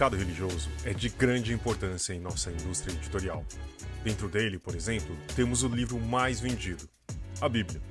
[0.00, 3.44] mercado religioso é de grande importância em nossa indústria editorial.
[4.02, 6.88] Dentro dele, por exemplo, temos o livro mais vendido,
[7.38, 7.82] a Bíblia.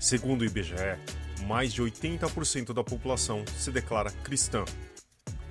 [0.00, 0.98] Segundo o IBGE,
[1.46, 4.64] mais de 80% da população se declara cristã,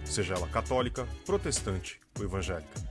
[0.04, 2.82] seja ela católica, protestante ou evangélica.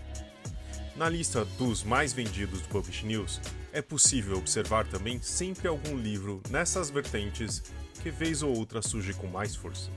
[0.97, 3.39] Na lista dos mais vendidos do Publish News,
[3.71, 7.63] é possível observar também sempre algum livro nessas vertentes
[8.03, 9.91] que vez ou outra surge com mais força.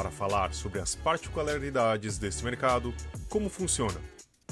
[0.00, 2.94] Para falar sobre as particularidades desse mercado,
[3.28, 4.00] como funciona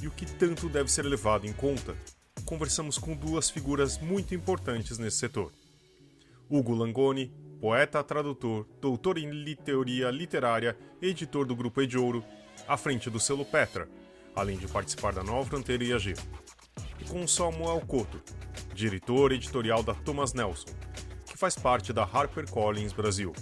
[0.02, 1.96] e o que tanto deve ser levado em conta,
[2.44, 5.50] conversamos com duas figuras muito importantes nesse setor.
[6.50, 12.22] Hugo Langoni, poeta, tradutor, doutor em teoria literária, editor do Grupo Ediouro,
[12.68, 13.88] à frente do selo Petra,
[14.36, 16.18] além de participar da Nova Fronteira e Agir.
[17.00, 18.20] E com Samuel Couto,
[18.74, 20.68] diretor editorial da Thomas Nelson,
[21.24, 23.32] que faz parte da HarperCollins Brasil.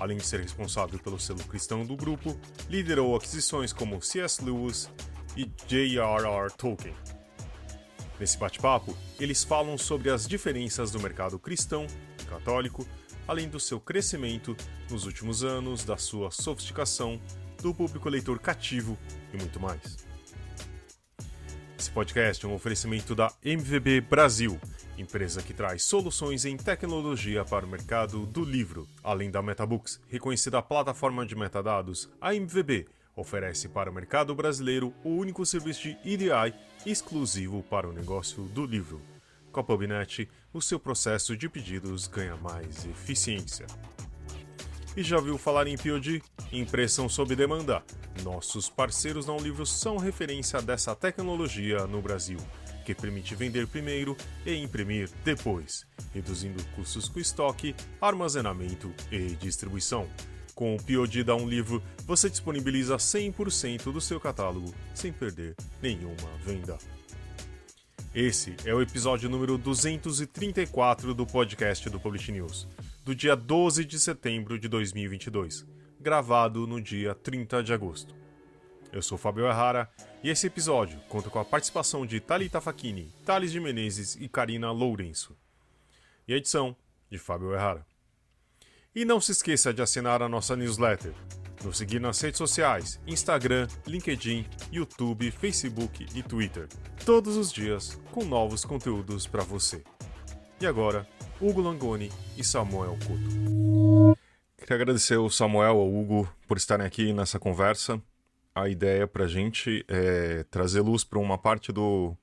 [0.00, 2.34] Além de ser responsável pelo selo cristão do grupo,
[2.70, 4.42] liderou aquisições como C.S.
[4.42, 4.90] Lewis
[5.36, 6.50] e J.R.R.
[6.56, 6.94] Tolkien.
[8.18, 11.86] Nesse bate-papo, eles falam sobre as diferenças do mercado cristão
[12.18, 12.86] e católico,
[13.28, 14.56] além do seu crescimento
[14.90, 17.20] nos últimos anos, da sua sofisticação,
[17.60, 18.96] do público leitor cativo
[19.34, 19.98] e muito mais.
[21.78, 24.58] Esse podcast é um oferecimento da MVB Brasil,
[24.98, 28.86] empresa que traz soluções em tecnologia para o mercado do livro.
[29.02, 35.10] Além da MetaBooks, reconhecida plataforma de metadados, a MVB oferece para o mercado brasileiro o
[35.10, 36.54] único serviço de EDI
[36.86, 39.00] exclusivo para o negócio do livro.
[39.52, 43.66] Com a PubNet, o seu processo de pedidos ganha mais eficiência.
[44.96, 46.22] E já viu falar em POD?
[46.52, 47.82] Impressão sob demanda.
[48.22, 52.38] Nossos parceiros não livros são referência dessa tecnologia no Brasil,
[52.94, 60.08] que permite vender primeiro e imprimir depois, reduzindo custos com estoque, armazenamento e distribuição.
[60.54, 66.36] Com o POD da Um Livro, você disponibiliza 100% do seu catálogo sem perder nenhuma
[66.44, 66.76] venda.
[68.14, 72.66] Esse é o episódio número 234 do podcast do Publish News
[73.04, 75.66] do dia 12 de setembro de 2022,
[75.98, 78.14] gravado no dia 30 de agosto.
[78.92, 79.88] Eu sou Fabio Errara
[80.22, 84.70] e esse episódio conta com a participação de Talita Facchini, Thales de Menezes e Karina
[84.70, 85.34] Lourenço.
[86.28, 86.76] E a edição
[87.10, 87.86] de Fábio Errara.
[88.94, 91.14] E não se esqueça de assinar a nossa newsletter,
[91.64, 96.68] nos seguir nas redes sociais, Instagram, LinkedIn, YouTube, Facebook e Twitter,
[97.04, 99.82] todos os dias com novos conteúdos para você.
[100.60, 101.08] E agora,
[101.40, 104.18] Hugo Langoni e Samuel Couto.
[104.58, 108.00] Queria agradecer ao Samuel, ao Hugo, por estarem aqui nessa conversa.
[108.54, 112.16] A ideia para a gente é trazer luz para uma parte do,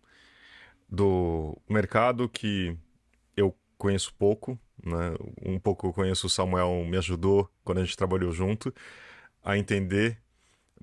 [0.89, 2.77] do mercado que
[3.35, 5.16] eu conheço pouco, né?
[5.45, 8.73] Um pouco eu conheço o Samuel, me ajudou quando a gente trabalhou junto
[9.43, 10.19] a entender,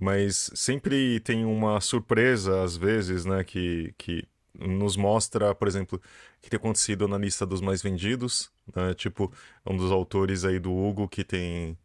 [0.00, 3.44] mas sempre tem uma surpresa às vezes, né?
[3.44, 4.26] Que, que
[4.58, 6.00] nos mostra, por exemplo,
[6.38, 8.94] o que tem acontecido na lista dos mais vendidos, né?
[8.94, 9.32] tipo,
[9.66, 11.76] um dos autores aí do Hugo que tem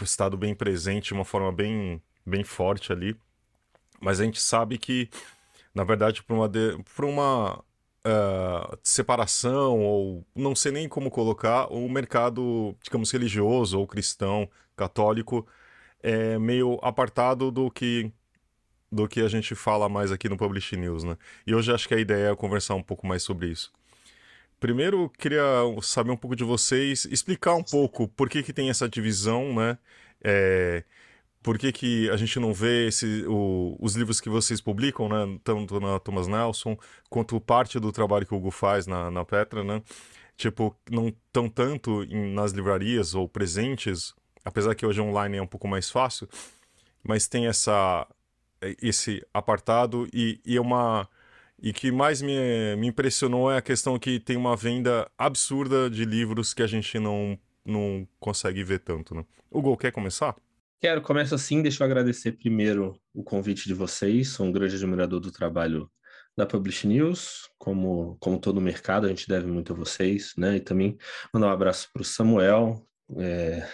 [0.00, 3.16] estado bem presente de uma forma bem, bem forte ali,
[4.00, 5.08] mas a gente sabe que,
[5.74, 6.76] na verdade, por uma, de...
[6.98, 7.58] uma
[8.06, 15.46] uh, separação, ou não sei nem como colocar, o mercado, digamos, religioso ou cristão, católico,
[16.02, 18.12] é meio apartado do que
[18.90, 21.18] do que a gente fala mais aqui no Publish News, né?
[21.46, 23.72] E hoje acho que a ideia é conversar um pouco mais sobre isso.
[24.60, 25.42] Primeiro, queria
[25.82, 29.76] saber um pouco de vocês, explicar um pouco por que, que tem essa divisão, né?
[30.22, 30.84] É,
[31.42, 35.38] por que, que a gente não vê esse, o, os livros que vocês publicam, né?
[35.44, 36.76] Tanto na Thomas Nelson,
[37.08, 39.82] quanto parte do trabalho que o Hugo faz na, na Petra, né?
[40.36, 44.14] Tipo, não tão tanto em, nas livrarias ou presentes,
[44.44, 46.28] apesar que hoje online é um pouco mais fácil,
[47.02, 48.06] mas tem essa
[48.82, 51.08] esse apartado e, e é uma
[51.62, 56.04] e que mais me, me impressionou é a questão que tem uma venda absurda de
[56.04, 59.24] livros que a gente não, não consegue ver tanto, né?
[59.50, 60.36] Hugo, quer começar?
[60.78, 65.20] Quero, começo assim, deixa eu agradecer primeiro o convite de vocês, sou um grande admirador
[65.20, 65.90] do trabalho
[66.36, 70.56] da Publish News, como, como todo o mercado, a gente deve muito a vocês, né?
[70.56, 70.98] E também
[71.32, 72.86] mandar um abraço para o Samuel,
[73.18, 73.66] é,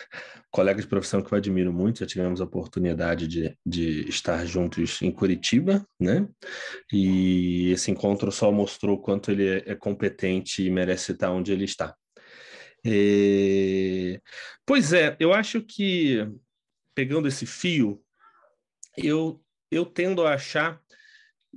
[0.48, 5.02] colega de profissão que eu admiro muito, já tivemos a oportunidade de, de estar juntos
[5.02, 6.28] em Curitiba, né?
[6.92, 11.64] E esse encontro só mostrou quanto ele é, é competente e merece estar onde ele
[11.64, 11.96] está.
[12.86, 14.20] É...
[14.64, 16.28] Pois é, eu acho que,
[16.94, 18.02] pegando esse fio,
[18.96, 20.80] eu, eu tendo a achar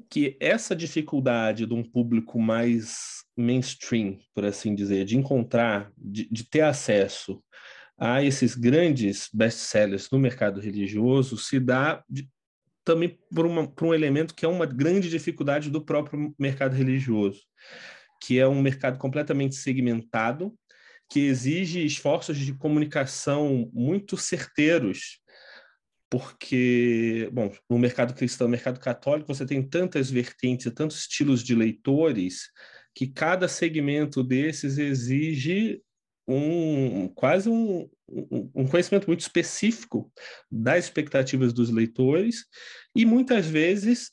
[0.10, 6.44] que essa dificuldade de um público mais mainstream, por assim dizer, de encontrar, de, de
[6.50, 7.44] ter acesso
[7.98, 12.30] a esses grandes best-sellers no mercado religioso se dá de,
[12.84, 17.42] também por, uma, por um elemento que é uma grande dificuldade do próprio mercado religioso,
[18.22, 20.54] que é um mercado completamente segmentado,
[21.10, 25.20] que exige esforços de comunicação muito certeiros,
[26.10, 31.56] porque, bom, no mercado cristão, no mercado católico, você tem tantas vertentes, tantos estilos de
[31.56, 32.50] leitores,
[32.94, 35.81] que cada segmento desses exige
[36.28, 40.12] um quase um, um conhecimento muito específico
[40.50, 42.46] das expectativas dos leitores
[42.96, 44.12] e muitas vezes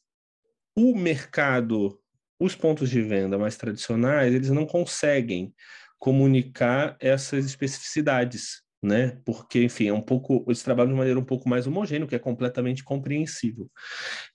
[0.76, 1.98] o mercado,
[2.38, 5.54] os pontos de venda mais tradicionais, eles não conseguem
[5.98, 9.18] comunicar essas especificidades, né?
[9.24, 12.18] Porque, enfim, é um pouco, eles trabalham de maneira um pouco mais homogênea, que é
[12.18, 13.70] completamente compreensível.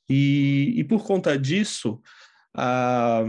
[0.10, 2.02] E, e por conta disso,
[2.56, 3.26] a,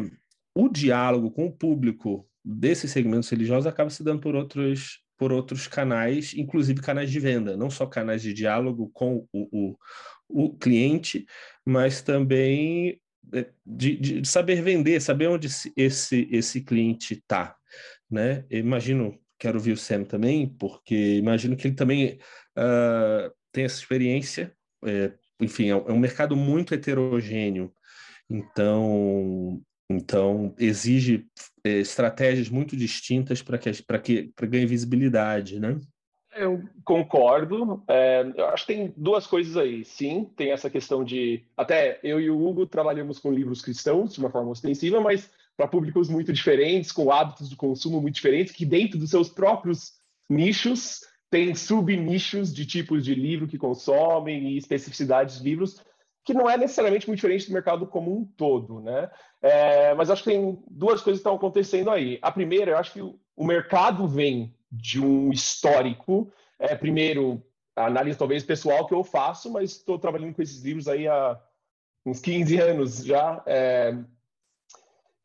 [0.55, 5.67] o diálogo com o público desses segmentos religiosos acaba se dando por outros, por outros
[5.67, 9.79] canais, inclusive canais de venda, não só canais de diálogo com o, o,
[10.29, 11.27] o cliente,
[11.67, 13.01] mas também
[13.35, 17.57] é, de, de, saber vender, saber onde esse, esse cliente está.
[18.11, 18.47] Né?
[18.51, 22.19] imagino, quero ouvir o Sam também, porque imagino que ele também
[22.57, 24.53] uh, tem essa experiência.
[24.85, 27.73] É, enfim, é, é um mercado muito heterogêneo.
[28.29, 31.27] Então, então, exige
[31.65, 35.81] é, estratégias muito distintas para que, para que ganhe visibilidade, né?
[36.37, 37.83] Eu concordo.
[37.89, 39.85] É, eu acho que tem duas coisas aí.
[39.85, 41.43] Sim, tem essa questão de.
[41.57, 45.67] Até eu e o Hugo trabalhamos com livros cristãos de uma forma ostensiva, mas para
[45.67, 49.95] públicos muito diferentes, com hábitos de consumo muito diferentes, que dentro dos seus próprios
[50.31, 55.83] nichos tem sub-nichos de tipos de livro que consomem e especificidades de livros
[56.25, 59.11] que não é necessariamente muito diferente do mercado como um todo, né?
[59.43, 62.19] É, mas acho que tem duas coisas que estão acontecendo aí.
[62.23, 66.31] A primeira, eu acho que o mercado vem de um histórico.
[66.59, 67.43] É, primeiro,
[67.75, 71.41] a análise talvez pessoal que eu faço, mas estou trabalhando com esses livros aí há
[72.05, 73.43] uns 15 anos já.
[73.47, 73.97] É,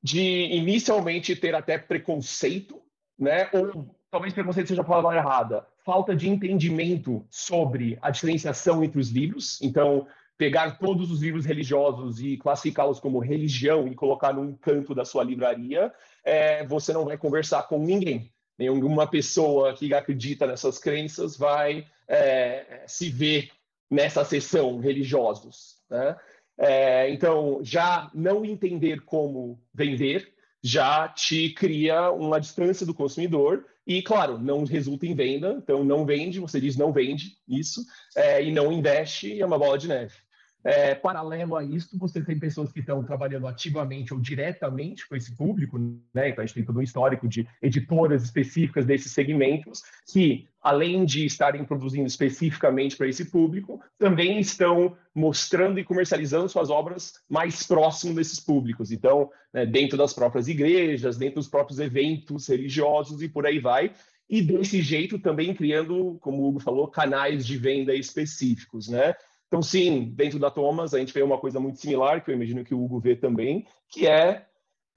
[0.03, 0.21] de
[0.51, 2.81] inicialmente ter até preconceito,
[3.17, 3.49] né?
[3.53, 9.09] Ou talvez preconceito seja a palavra errada, falta de entendimento sobre a diferenciação entre os
[9.09, 9.61] livros.
[9.61, 10.05] Então,
[10.37, 15.23] pegar todos os livros religiosos e classificá-los como religião e colocar num canto da sua
[15.23, 18.31] livraria, é, você não vai conversar com ninguém.
[18.59, 23.49] Nenhuma pessoa que acredita nessas crenças vai é, se ver
[23.89, 25.77] nessa seção religiosos.
[25.89, 26.15] Né?
[26.57, 30.33] É, então, já não entender como vender
[30.63, 36.05] já te cria uma distância do consumidor e, claro, não resulta em venda, então não
[36.05, 37.85] vende, você diz não vende isso,
[38.15, 40.15] é, e não investe, é uma bola de neve.
[40.63, 45.35] É, paralelo a isso, você tem pessoas que estão trabalhando ativamente ou diretamente com esse
[45.35, 45.77] público,
[46.13, 46.29] né?
[46.29, 51.25] Então a gente tem todo um histórico de editoras específicas desses segmentos que, além de
[51.25, 58.15] estarem produzindo especificamente para esse público, também estão mostrando e comercializando suas obras mais próximo
[58.15, 58.89] desses públicos.
[58.89, 63.91] Então, né, dentro das próprias igrejas, dentro dos próprios eventos religiosos e por aí vai.
[64.29, 69.13] E desse jeito também criando, como o Hugo falou, canais de venda específicos, né?
[69.53, 72.65] Então, sim, dentro da Thomas, a gente vê uma coisa muito similar, que eu imagino
[72.65, 74.47] que o Hugo vê também, que é,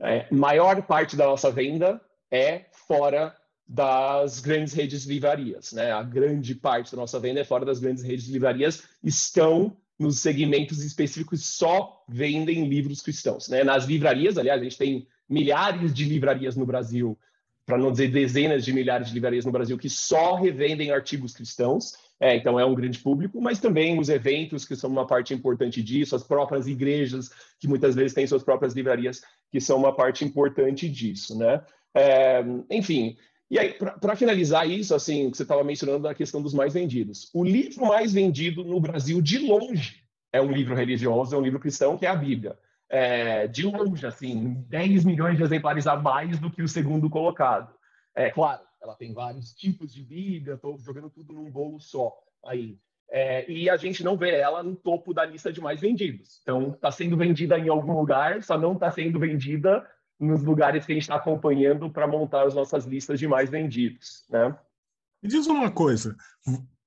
[0.01, 3.37] é maior parte da nossa venda é fora
[3.69, 5.73] das grandes redes de livrarias.
[5.73, 5.93] Né?
[5.93, 10.21] A grande parte da nossa venda é fora das grandes redes de livrarias, estão nos
[10.21, 13.49] segmentos específicos só vendem livros cristãos.
[13.51, 13.63] Né?
[13.63, 17.19] Nas livrarias, aliás, a gente tem milhares de livrarias no Brasil,
[17.67, 21.93] para não dizer dezenas de milhares de livrarias no Brasil, que só revendem artigos cristãos.
[22.19, 25.83] É, então é um grande público, mas também os eventos, que são uma parte importante
[25.83, 29.21] disso, as próprias igrejas, que muitas vezes têm suas próprias livrarias,
[29.51, 31.63] que são uma parte importante disso, né?
[31.95, 33.17] É, enfim,
[33.51, 37.31] e aí, para finalizar isso, assim, que você estava mencionando da questão dos mais vendidos.
[37.33, 41.61] O livro mais vendido no Brasil, de longe, é um livro religioso, é um livro
[41.61, 42.59] cristão, que é a Bíblia.
[42.89, 47.73] É, de longe, assim, 10 milhões de exemplares a mais do que o segundo colocado.
[48.15, 52.79] É claro, ela tem vários tipos de Bíblia, estou jogando tudo num bolo só aí.
[53.09, 56.41] É, e a gente não vê ela no topo da lista de mais vendidos.
[56.43, 59.87] Então, está sendo vendida em algum lugar, só não está sendo vendida
[60.19, 64.25] nos lugares que a gente está acompanhando para montar as nossas listas de mais vendidos.
[64.31, 64.57] Né?
[65.23, 66.17] Me diz uma coisa,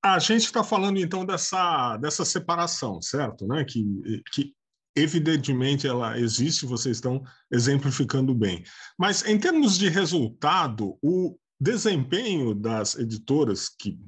[0.02, 3.46] a gente está falando então dessa, dessa separação, certo?
[3.46, 3.64] Né?
[3.64, 4.54] Que, que
[4.96, 8.62] evidentemente ela existe, vocês estão exemplificando bem.
[8.98, 13.98] Mas em termos de resultado, o desempenho das editoras que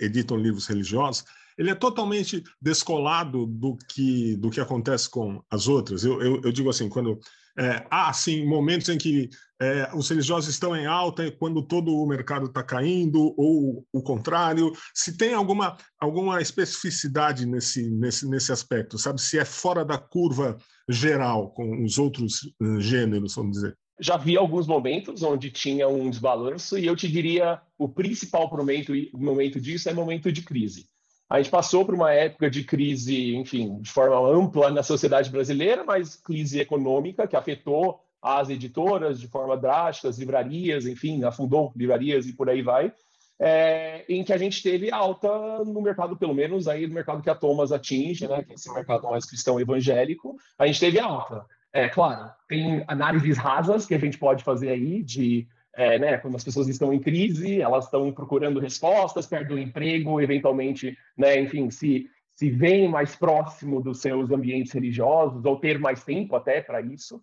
[0.00, 1.24] editam livros religiosos
[1.58, 6.04] ele é totalmente descolado do que do que acontece com as outras.
[6.04, 7.18] Eu, eu, eu digo assim, quando
[7.58, 9.28] é, há sim momentos em que
[9.60, 14.72] é, os religiosos estão em alta quando todo o mercado está caindo, ou o contrário?
[14.94, 19.20] Se tem alguma, alguma especificidade nesse, nesse, nesse aspecto, sabe?
[19.20, 20.56] Se é fora da curva
[20.88, 22.40] geral com os outros
[22.80, 23.76] gêneros, vamos dizer.
[24.02, 28.92] Já vi alguns momentos onde tinha um desbalanço, e eu te diria o principal momento,
[29.14, 30.88] momento disso é momento de crise.
[31.30, 35.84] A gente passou por uma época de crise, enfim, de forma ampla na sociedade brasileira,
[35.84, 42.26] mas crise econômica que afetou as editoras de forma drástica, as livrarias, enfim, afundou livrarias
[42.26, 42.92] e por aí vai,
[43.38, 47.30] é, em que a gente teve alta no mercado, pelo menos aí no mercado que
[47.30, 51.46] a Thomas atinge, né, que é esse mercado mais cristão evangélico, a gente teve alta.
[51.72, 56.36] É claro, tem análises rasas que a gente pode fazer aí de é, né, quando
[56.36, 61.70] as pessoas estão em crise, elas estão procurando respostas, perdem o emprego, eventualmente, né, enfim,
[61.70, 66.82] se, se veem mais próximo dos seus ambientes religiosos, ou ter mais tempo até para
[66.82, 67.20] isso.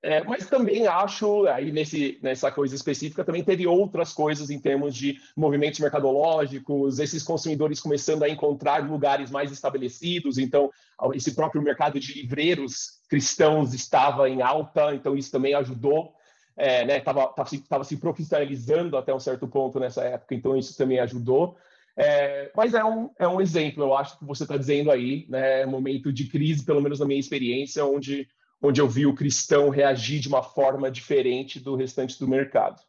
[0.00, 4.94] É, mas também acho, aí nesse, nessa coisa específica, também teve outras coisas em termos
[4.94, 10.70] de movimentos mercadológicos, esses consumidores começando a encontrar lugares mais estabelecidos, então
[11.14, 16.14] esse próprio mercado de livreiros cristãos estava em alta, então isso também ajudou
[16.58, 20.76] é, né, tava, tava, se, se profissionalizando até um certo ponto nessa época, então isso
[20.76, 21.56] também ajudou.
[21.96, 25.64] É, mas é um, é um exemplo, eu acho que você está dizendo aí, né,
[25.64, 28.28] momento de crise, pelo menos na minha experiência, onde,
[28.62, 32.80] onde eu vi o cristão reagir de uma forma diferente do restante do mercado.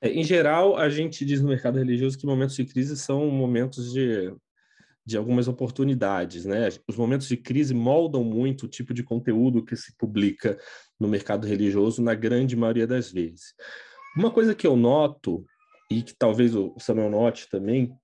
[0.00, 3.92] É, em geral, a gente diz no mercado religioso que momentos de crise são momentos
[3.92, 4.32] de
[5.06, 6.68] de algumas oportunidades, né?
[6.88, 10.58] Os momentos de crise moldam muito o tipo de conteúdo que se publica
[10.98, 13.54] no mercado religioso na grande maioria das vezes.
[14.16, 15.46] Uma coisa que eu noto
[15.88, 17.96] e que talvez o Samuel note também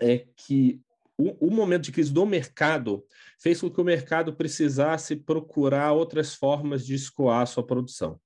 [0.00, 0.80] é que
[1.20, 3.04] o, o, momento de crise do mercado
[3.38, 8.18] fez com que o mercado precisasse procurar outras formas de escoar a sua produção.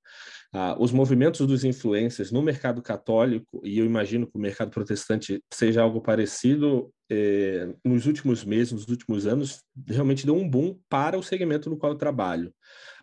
[0.53, 5.43] Ah, os movimentos dos influencers no mercado católico, e eu imagino que o mercado protestante
[5.53, 11.17] seja algo parecido, eh, nos últimos meses, nos últimos anos, realmente deu um boom para
[11.17, 12.53] o segmento no qual eu trabalho.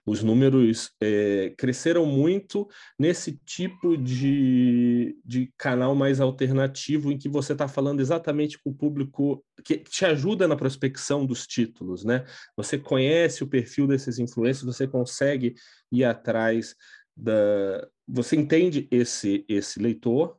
[0.05, 2.69] Os números é, cresceram muito
[2.99, 8.75] nesse tipo de, de canal mais alternativo, em que você está falando exatamente com o
[8.75, 12.25] público que te ajuda na prospecção dos títulos, né?
[12.57, 15.55] Você conhece o perfil desses influencers, você consegue
[15.91, 16.75] ir atrás
[17.17, 17.89] da.
[18.09, 20.37] Você entende esse, esse leitor,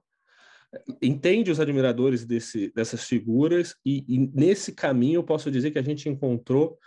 [1.02, 5.84] entende os admiradores desse, dessas figuras, e, e nesse caminho eu posso dizer que a
[5.84, 6.78] gente encontrou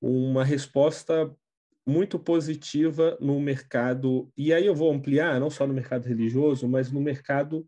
[0.00, 1.30] uma resposta
[1.86, 6.92] muito positiva no mercado, e aí eu vou ampliar, não só no mercado religioso, mas
[6.92, 7.66] no mercado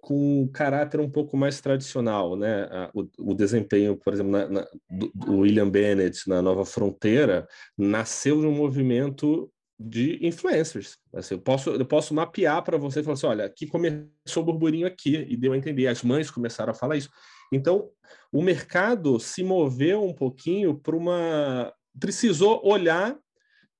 [0.00, 2.68] com caráter um pouco mais tradicional, né?
[2.94, 8.46] O, o desempenho, por exemplo, na, na, do, William Bennett na Nova Fronteira nasceu de
[8.46, 10.96] um movimento de influencers.
[11.12, 14.44] Assim, eu posso eu posso mapear para você e falar assim, olha, aqui começou o
[14.44, 15.86] burburinho aqui e deu a entender.
[15.86, 17.10] As mães começaram a falar isso.
[17.52, 17.88] Então,
[18.32, 23.18] o mercado se moveu um pouquinho para uma precisou olhar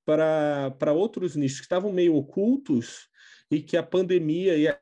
[0.08, 3.08] para outros nichos que estavam meio ocultos
[3.50, 4.78] e que a pandemia e a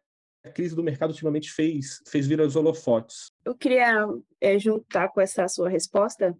[0.55, 3.33] crise do mercado ultimamente fez, fez vir aos holofotes.
[3.45, 4.07] Eu queria
[4.41, 6.37] é, juntar com essa sua resposta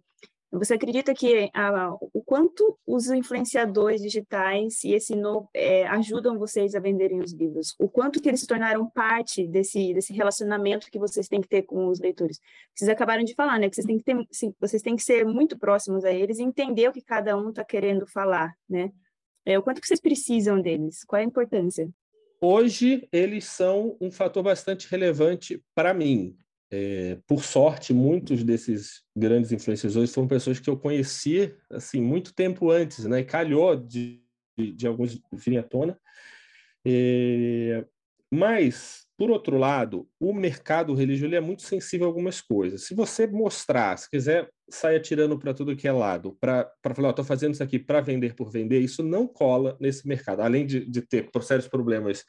[0.51, 5.13] você acredita que ah, o quanto os influenciadores digitais e esse
[5.53, 7.75] é, ajudam vocês a venderem os livros?
[7.77, 11.63] O quanto que eles se tornaram parte desse, desse relacionamento que vocês têm que ter
[11.63, 12.39] com os leitores?
[12.73, 13.69] Vocês acabaram de falar, né?
[13.69, 16.87] Que vocês têm que ter, vocês têm que ser muito próximos a eles e entender
[16.87, 18.91] o que cada um está querendo falar, né?
[19.45, 21.03] É, o quanto que vocês precisam deles?
[21.03, 21.89] Qual é a importância?
[22.39, 26.37] Hoje eles são um fator bastante relevante para mim.
[26.69, 32.69] É, por sorte, muitos desses grandes influenciadores foram pessoas que eu conheci assim muito tempo
[32.69, 33.19] antes, né?
[33.21, 34.21] E calhou de,
[34.57, 35.97] de, de alguns virem à tona.
[36.85, 37.85] É,
[38.31, 42.83] mas, por outro lado, o mercado religioso é muito sensível a algumas coisas.
[42.83, 47.23] Se você mostrar, se quiser sair atirando para tudo que é lado, para falar, estou
[47.23, 50.41] fazendo isso aqui para vender por vender, isso não cola nesse mercado.
[50.41, 52.25] Além de, de ter sérios problemas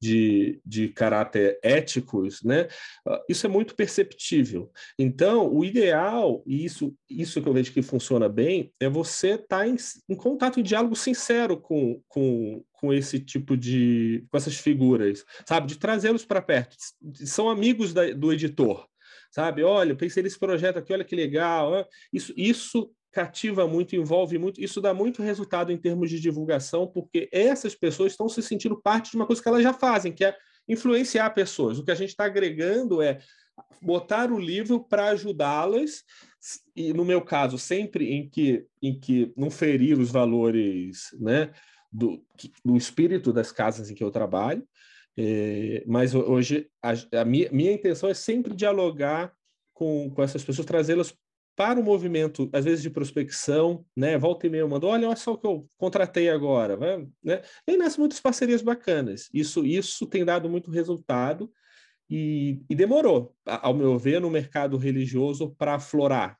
[0.00, 2.68] de, de caráter éticos, né?
[3.06, 4.70] Ah, isso é muito perceptível.
[4.98, 9.58] Então, o ideal, e isso, isso que eu vejo que funciona bem, é você estar
[9.58, 9.76] tá em,
[10.08, 14.24] em contato, em diálogo sincero com, com, com esse tipo de.
[14.30, 15.66] com essas figuras, sabe?
[15.66, 16.76] De trazê-los para perto.
[17.14, 18.86] São amigos da, do editor
[19.30, 19.62] sabe?
[19.62, 21.86] Olha, pensei nesse projeto aqui, olha que legal.
[22.12, 27.28] Isso, isso cativa muito, envolve muito, isso dá muito resultado em termos de divulgação, porque
[27.32, 30.36] essas pessoas estão se sentindo parte de uma coisa que elas já fazem, que é
[30.68, 31.80] influenciar pessoas.
[31.80, 33.18] O que a gente está agregando é
[33.82, 36.04] botar o livro para ajudá-las,
[36.76, 41.50] e no meu caso, sempre em que, em que não ferir os valores né,
[41.90, 42.24] do,
[42.64, 44.64] do espírito das casas em que eu trabalho,
[45.16, 49.32] é, mas hoje a, a minha, minha intenção é sempre dialogar
[49.74, 51.12] com, com essas pessoas, trazê-las
[51.58, 54.16] para o movimento, às vezes de prospecção, né?
[54.16, 56.76] Volta e meia eu mando, olha, olha só o que eu contratei agora,
[57.24, 57.42] né?
[57.66, 59.28] E nascem muitas parcerias bacanas.
[59.34, 61.50] Isso, isso tem dado muito resultado
[62.08, 66.38] e, e demorou, ao meu ver, no mercado religioso para aflorar.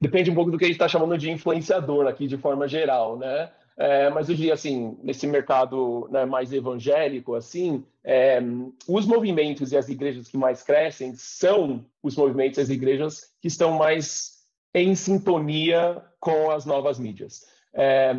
[0.00, 3.16] Depende um pouco do que a gente está chamando de influenciador aqui, de forma geral,
[3.16, 3.52] né?
[3.76, 8.42] É, mas eu diria assim, nesse mercado né, mais evangélico, assim, é,
[8.88, 13.46] os movimentos e as igrejas que mais crescem são os movimentos e as igrejas que
[13.46, 14.37] estão mais
[14.74, 17.46] em sintonia com as novas mídias.
[17.72, 18.12] É,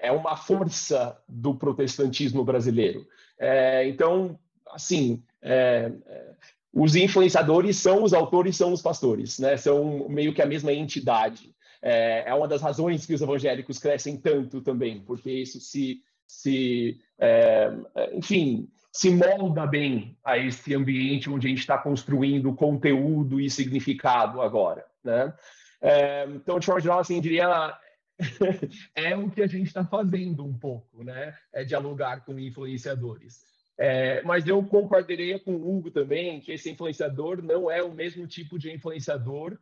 [0.00, 3.06] é uma força do protestantismo brasileiro.
[3.38, 4.38] É, então,
[4.68, 6.30] assim, é, é,
[6.72, 9.56] os influenciadores são os autores, são os pastores, né?
[9.56, 11.54] São meio que a mesma entidade.
[11.82, 16.98] É, é uma das razões que os evangélicos crescem tanto também, porque isso se, se
[17.18, 17.70] é,
[18.12, 24.40] enfim, se molda bem a esse ambiente onde a gente está construindo conteúdo e significado
[24.40, 25.34] agora, né?
[25.80, 27.78] É, então, de forma geral, assim, diria
[28.94, 31.36] é o que a gente está fazendo um pouco, né?
[31.52, 33.44] É dialogar com influenciadores.
[33.78, 38.26] É, mas eu concordaria com o Hugo também que esse influenciador não é o mesmo
[38.26, 39.58] tipo de influenciador,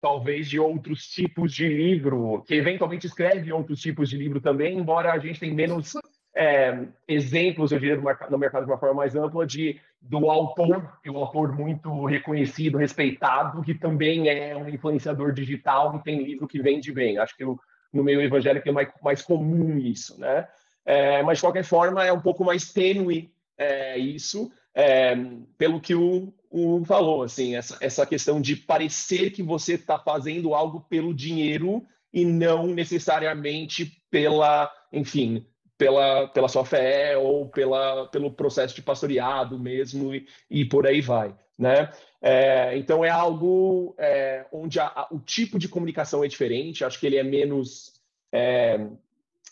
[0.00, 5.12] talvez de outros tipos de livro, que eventualmente escreve outros tipos de livro também, embora
[5.12, 5.92] a gente tenha menos
[6.34, 11.10] é, exemplos, eu diria, no mercado de uma forma mais ampla, de do autor, e
[11.10, 16.60] um autor muito reconhecido, respeitado, que também é um influenciador digital e tem livro que
[16.60, 17.18] vende bem.
[17.18, 20.48] Acho que no meio evangélico é mais, mais comum isso, né?
[20.84, 25.14] É, mas, de qualquer forma, é um pouco mais tênue é, isso, é,
[25.56, 30.54] pelo que o, o falou, assim, essa, essa questão de parecer que você está fazendo
[30.54, 35.46] algo pelo dinheiro e não necessariamente pela, enfim,
[35.82, 41.00] pela, pela sua fé ou pela, pelo processo de pastoreado mesmo e, e por aí
[41.00, 41.90] vai, né?
[42.20, 47.00] É, então é algo é, onde a, a, o tipo de comunicação é diferente, acho
[47.00, 47.94] que ele é menos
[48.30, 48.86] é,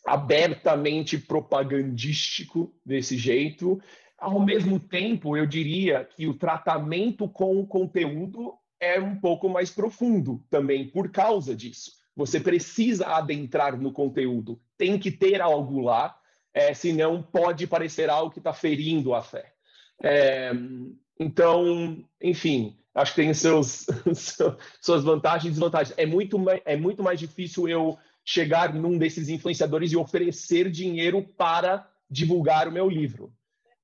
[0.07, 3.83] abertamente propagandístico desse jeito.
[4.17, 9.69] Ao mesmo tempo, eu diria que o tratamento com o conteúdo é um pouco mais
[9.69, 11.91] profundo também por causa disso.
[12.15, 16.20] Você precisa adentrar no conteúdo, tem que ter algo lá
[16.53, 19.53] é, senão pode parecer algo que está ferindo a fé.
[20.03, 20.53] É,
[21.19, 23.87] então, enfim, acho que tem seus,
[24.81, 25.95] suas vantagens e desvantagens.
[25.97, 31.89] É muito, é muito mais difícil eu chegar num desses influenciadores e oferecer dinheiro para
[32.11, 33.33] divulgar o meu livro.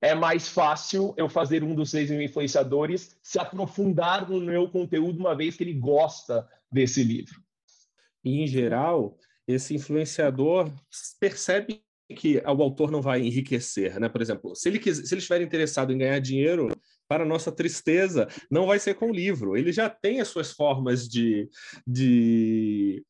[0.01, 5.35] É mais fácil eu fazer um dos seis influenciadores se aprofundar no meu conteúdo uma
[5.35, 7.41] vez que ele gosta desse livro.
[8.23, 10.71] E, em geral, esse influenciador
[11.19, 11.83] percebe
[12.15, 14.09] que o autor não vai enriquecer, né?
[14.09, 16.69] Por exemplo, se ele, quiser, se ele estiver interessado em ganhar dinheiro,
[17.09, 19.57] para nossa tristeza, não vai ser com o livro.
[19.57, 21.49] Ele já tem as suas formas de,
[21.87, 23.05] de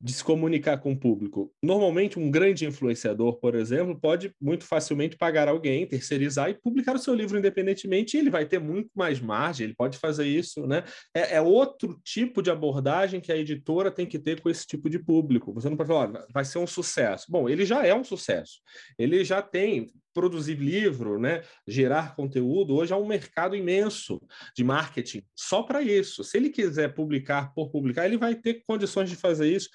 [0.00, 1.52] de se comunicar com o público.
[1.62, 6.98] Normalmente, um grande influenciador, por exemplo, pode muito facilmente pagar alguém, terceirizar e publicar o
[6.98, 10.84] seu livro independentemente, e ele vai ter muito mais margem, ele pode fazer isso, né?
[11.14, 14.88] É, é outro tipo de abordagem que a editora tem que ter com esse tipo
[14.88, 15.52] de público.
[15.52, 17.26] Você não pode falar, vai ser um sucesso.
[17.28, 18.60] Bom, ele já é um sucesso.
[18.98, 24.20] Ele já tem produzir livro, né, gerar conteúdo, hoje há um mercado imenso
[24.56, 26.24] de marketing só para isso.
[26.24, 29.68] Se ele quiser publicar por publicar, ele vai ter condições de fazer isso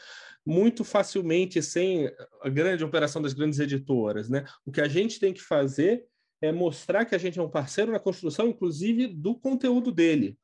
[0.45, 2.09] muito facilmente sem
[2.41, 4.45] a grande operação das grandes editoras, né?
[4.63, 6.05] O que a gente tem que fazer
[6.41, 10.37] é mostrar que a gente é um parceiro na construção, inclusive, do conteúdo dele.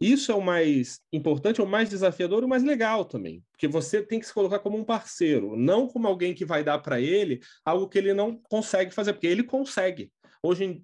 [0.00, 4.00] Isso é o mais importante, é o mais desafiador o mais legal também, porque você
[4.00, 7.40] tem que se colocar como um parceiro, não como alguém que vai dar para ele
[7.64, 10.12] algo que ele não consegue fazer, porque ele consegue.
[10.42, 10.80] Hoje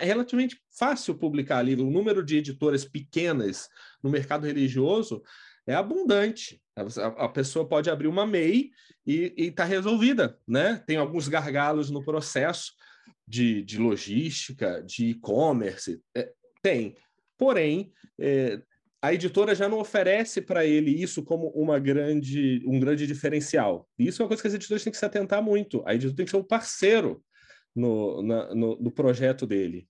[0.00, 1.86] é relativamente fácil publicar livro.
[1.86, 3.68] O número de editoras pequenas
[4.02, 5.22] no mercado religioso
[5.66, 6.60] é abundante.
[6.74, 8.70] A, a pessoa pode abrir uma MEI
[9.06, 10.82] e está resolvida, né?
[10.86, 12.72] Tem alguns gargalos no processo
[13.26, 16.96] de, de logística, de e-commerce, é, tem.
[17.40, 18.60] Porém, é,
[19.00, 23.88] a editora já não oferece para ele isso como uma grande, um grande diferencial.
[23.98, 25.82] Isso é uma coisa que as editoras têm que se atentar muito.
[25.86, 27.24] A editora tem que ser um parceiro
[27.74, 29.88] no, na, no, no projeto dele.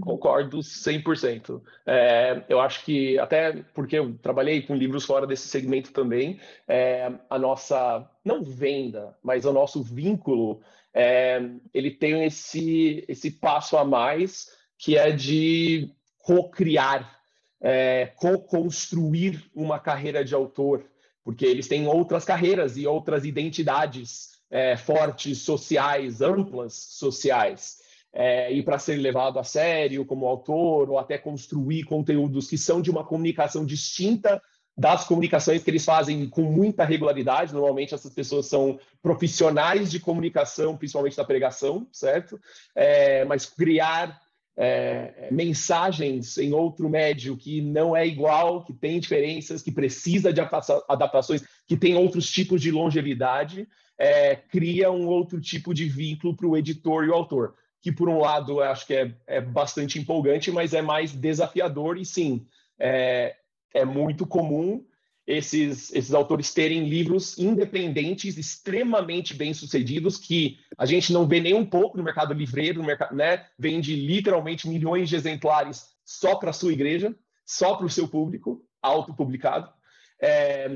[0.00, 1.62] Concordo 100%.
[1.86, 7.12] É, eu acho que, até porque eu trabalhei com livros fora desse segmento também, é,
[7.30, 10.60] a nossa, não venda, mas o nosso vínculo,
[10.92, 17.20] é, ele tem esse, esse passo a mais, que é de co-criar,
[17.60, 20.84] é, co-construir uma carreira de autor,
[21.22, 27.78] porque eles têm outras carreiras e outras identidades é, fortes sociais, amplas sociais,
[28.12, 32.80] é, e para ser levado a sério como autor, ou até construir conteúdos que são
[32.80, 34.40] de uma comunicação distinta
[34.76, 37.52] das comunicações que eles fazem com muita regularidade.
[37.52, 42.40] Normalmente essas pessoas são profissionais de comunicação, principalmente da pregação, certo?
[42.74, 44.20] É, mas criar
[44.56, 50.40] é, mensagens em outro médio que não é igual, que tem diferenças, que precisa de
[50.40, 56.46] adaptações, que tem outros tipos de longevidade, é, cria um outro tipo de vínculo para
[56.46, 57.54] o editor e o autor.
[57.82, 62.04] Que, por um lado, acho que é, é bastante empolgante, mas é mais desafiador, e
[62.04, 62.46] sim,
[62.78, 63.36] é,
[63.74, 64.84] é muito comum
[65.26, 71.64] esses, esses autores terem livros independentes, extremamente bem-sucedidos, que a gente não vê nem um
[71.64, 73.46] pouco no mercado livreiro, no mercado, né?
[73.58, 77.14] vende literalmente milhões de exemplares só para a sua igreja,
[77.46, 79.72] só para o seu público, autopublicado.
[80.20, 80.68] É,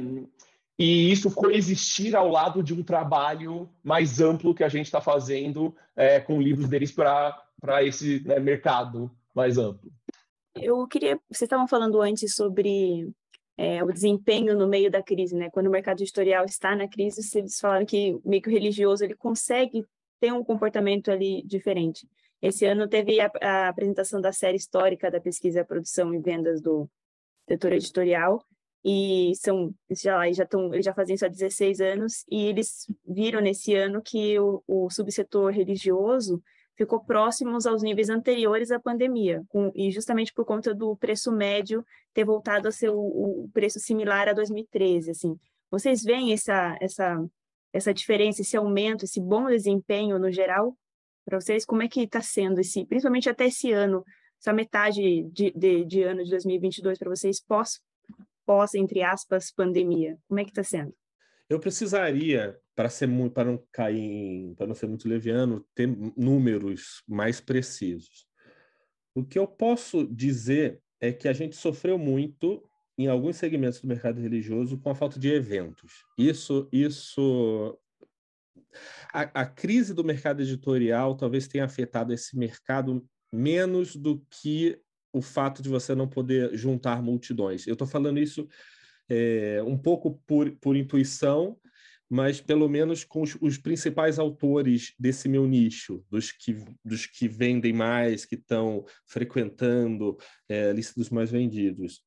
[0.78, 5.74] e isso coexistir ao lado de um trabalho mais amplo que a gente está fazendo
[5.96, 9.90] é, com livros deles para esse né, mercado mais amplo.
[10.54, 13.12] Eu queria, vocês estavam falando antes sobre
[13.58, 15.50] é, o desempenho no meio da crise, né?
[15.50, 19.16] Quando o mercado editorial está na crise, vocês falaram que meio que o religioso ele
[19.16, 19.84] consegue
[20.20, 22.08] ter um comportamento ali diferente.
[22.40, 26.88] Esse ano teve a, a apresentação da série histórica da pesquisa, produção e vendas do
[27.48, 28.44] setor editorial
[28.84, 33.40] e são já já estão eles já fazem isso há 16 anos e eles viram
[33.40, 36.40] nesse ano que o, o subsetor religioso
[36.78, 41.84] ficou próximos aos níveis anteriores à pandemia, com, e justamente por conta do preço médio
[42.14, 43.00] ter voltado a ser o,
[43.44, 45.36] o preço similar a 2013, assim.
[45.68, 47.28] Vocês veem essa, essa,
[47.72, 50.78] essa diferença, esse aumento, esse bom desempenho no geral?
[51.24, 54.04] Para vocês, como é que está sendo, esse, principalmente até esse ano,
[54.40, 57.80] essa metade de, de, de ano de 2022 para vocês pós,
[58.46, 60.16] pós, entre aspas, pandemia?
[60.28, 60.94] Como é que está sendo?
[61.48, 67.40] Eu precisaria, para ser para não cair, para não ser muito leviano, ter números mais
[67.40, 68.26] precisos.
[69.14, 72.62] O que eu posso dizer é que a gente sofreu muito
[72.98, 76.04] em alguns segmentos do mercado religioso com a falta de eventos.
[76.18, 77.78] Isso, isso,
[79.12, 84.80] a, a crise do mercado editorial talvez tenha afetado esse mercado menos do que
[85.12, 87.66] o fato de você não poder juntar multidões.
[87.66, 88.48] Eu estou falando isso
[89.08, 91.56] é, um pouco por, por intuição,
[92.10, 97.28] mas pelo menos com os, os, principais autores desse meu nicho, dos que, dos que
[97.28, 100.16] vendem mais, que estão frequentando
[100.48, 102.02] é, a lista dos mais vendidos.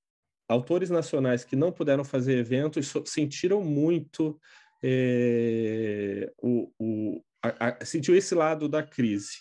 [0.50, 4.40] Autores nacionais que não puderam fazer eventos sentiram muito
[4.84, 9.38] é, o, o, a, a, sentiu esse lado da crise.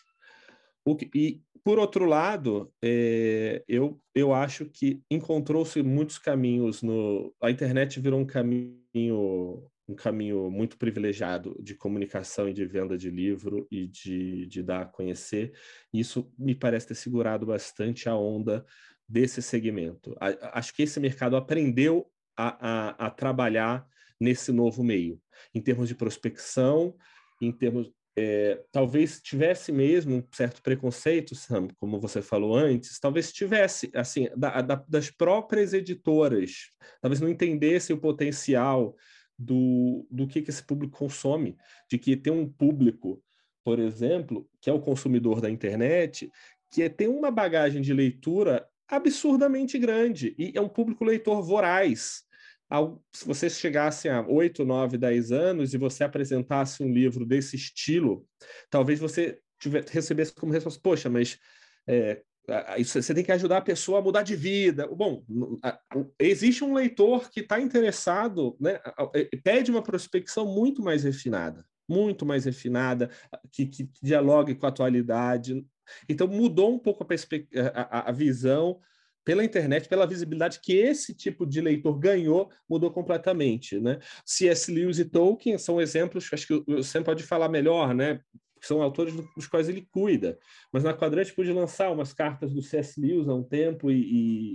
[0.84, 7.34] O que, e por outro lado, é, eu, eu acho que encontrou-se muitos caminhos no.
[7.42, 13.10] A internet virou um caminho um caminho muito privilegiado de comunicação e de venda de
[13.10, 15.52] livro e de, de dar a conhecer.
[15.92, 18.64] Isso me parece ter segurado bastante a onda
[19.08, 20.16] desse segmento.
[20.20, 23.84] A, acho que esse mercado aprendeu a, a, a trabalhar
[24.20, 25.20] nesse novo meio,
[25.52, 26.94] em termos de prospecção,
[27.42, 33.32] em termos é, talvez tivesse mesmo um certo preconceito, Sam, como você falou antes, talvez
[33.32, 36.68] tivesse, assim, da, da, das próprias editoras,
[37.00, 38.94] talvez não entendesse o potencial
[39.38, 41.56] do, do que, que esse público consome,
[41.90, 43.22] de que tem um público,
[43.64, 46.30] por exemplo, que é o consumidor da internet,
[46.70, 52.22] que é, tem uma bagagem de leitura absurdamente grande e é um público leitor voraz
[53.12, 58.26] se você chegasse a 8, 9, 10 anos e você apresentasse um livro desse estilo,
[58.70, 61.38] talvez você tiver, recebesse como resposta, poxa, mas
[61.86, 62.22] é,
[62.78, 64.86] você tem que ajudar a pessoa a mudar de vida.
[64.88, 65.24] Bom,
[66.18, 68.80] existe um leitor que está interessado, né,
[69.42, 73.10] pede uma prospecção muito mais refinada, muito mais refinada,
[73.52, 75.64] que, que dialogue com a atualidade.
[76.08, 78.80] Então, mudou um pouco a, a, a visão
[79.24, 83.98] pela internet, pela visibilidade que esse tipo de leitor ganhou, mudou completamente, né?
[84.24, 84.72] C.S.
[84.72, 88.20] Lewis e Tolkien são exemplos, acho que Sam pode falar melhor, né?
[88.62, 90.38] São autores dos quais ele cuida.
[90.70, 93.00] Mas na Quadrante pude lançar umas cartas do C.S.
[93.00, 93.96] Lewis há um tempo e,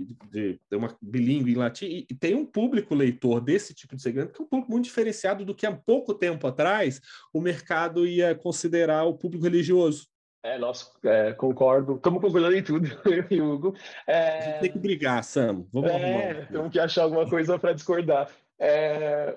[0.02, 1.86] e de, de, uma bilíngue em latim.
[1.86, 4.84] E, e, tem um público leitor desse tipo de segmento que é um pouco muito
[4.84, 7.00] diferenciado do que há pouco tempo atrás
[7.32, 10.06] o mercado ia considerar o público religioso.
[10.46, 11.96] É, nós é, concordo.
[11.96, 13.74] Estamos concordando em tudo, eu e Hugo.
[14.06, 14.58] É...
[14.60, 15.64] Tem que brigar, Sam.
[15.72, 16.46] Vamos é, arrumar.
[16.46, 18.30] Temos que achar alguma coisa para discordar.
[18.56, 19.36] É...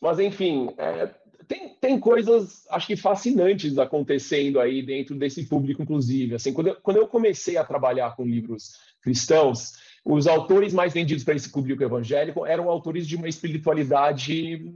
[0.00, 1.10] Mas, enfim, é,
[1.46, 6.36] tem, tem coisas, acho que fascinantes acontecendo aí dentro desse público, inclusive.
[6.36, 11.22] Assim, quando eu, quando eu comecei a trabalhar com livros cristãos, os autores mais vendidos
[11.22, 14.72] para esse público evangélico eram autores de uma espiritualidade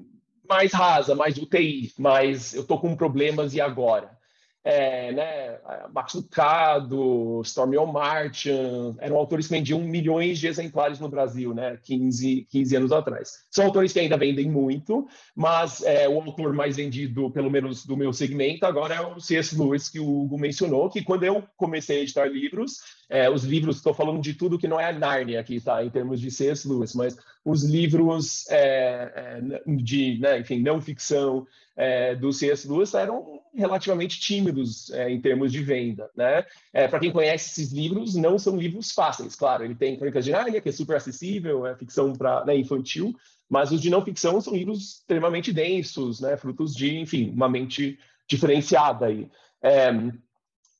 [0.46, 4.22] mais rasa, mais UTI, mais eu estou com problemas e agora?
[4.64, 5.58] É, né,
[5.92, 12.46] Max Lucado, Stormy O'Martian, eram autores que vendiam milhões de exemplares no Brasil, né, 15,
[12.50, 13.44] 15 anos atrás.
[13.50, 17.94] São autores que ainda vendem muito, mas é, o autor mais vendido, pelo menos do
[17.94, 19.54] meu segmento, agora é o C.S.
[19.56, 22.78] Lewis, que o Hugo mencionou, que quando eu comecei a editar livros,
[23.10, 25.90] é, os livros, estou falando de tudo que não é a Narnia aqui, tá, em
[25.90, 26.66] termos de C.S.
[26.66, 32.68] Lewis, mas os livros é, é de, né, enfim, não ficção, é, do C.S.
[32.68, 36.44] Lewis eram relativamente tímidos é, em termos de venda, né?
[36.72, 39.64] É, Para quem conhece esses livros, não são livros fáceis, claro.
[39.64, 43.14] Ele tem Crônicas de Nárnia, que é super acessível, é ficção para né, infantil,
[43.48, 46.36] mas os de não ficção são livros extremamente densos, né?
[46.36, 49.28] Frutos de, enfim, uma mente diferenciada aí.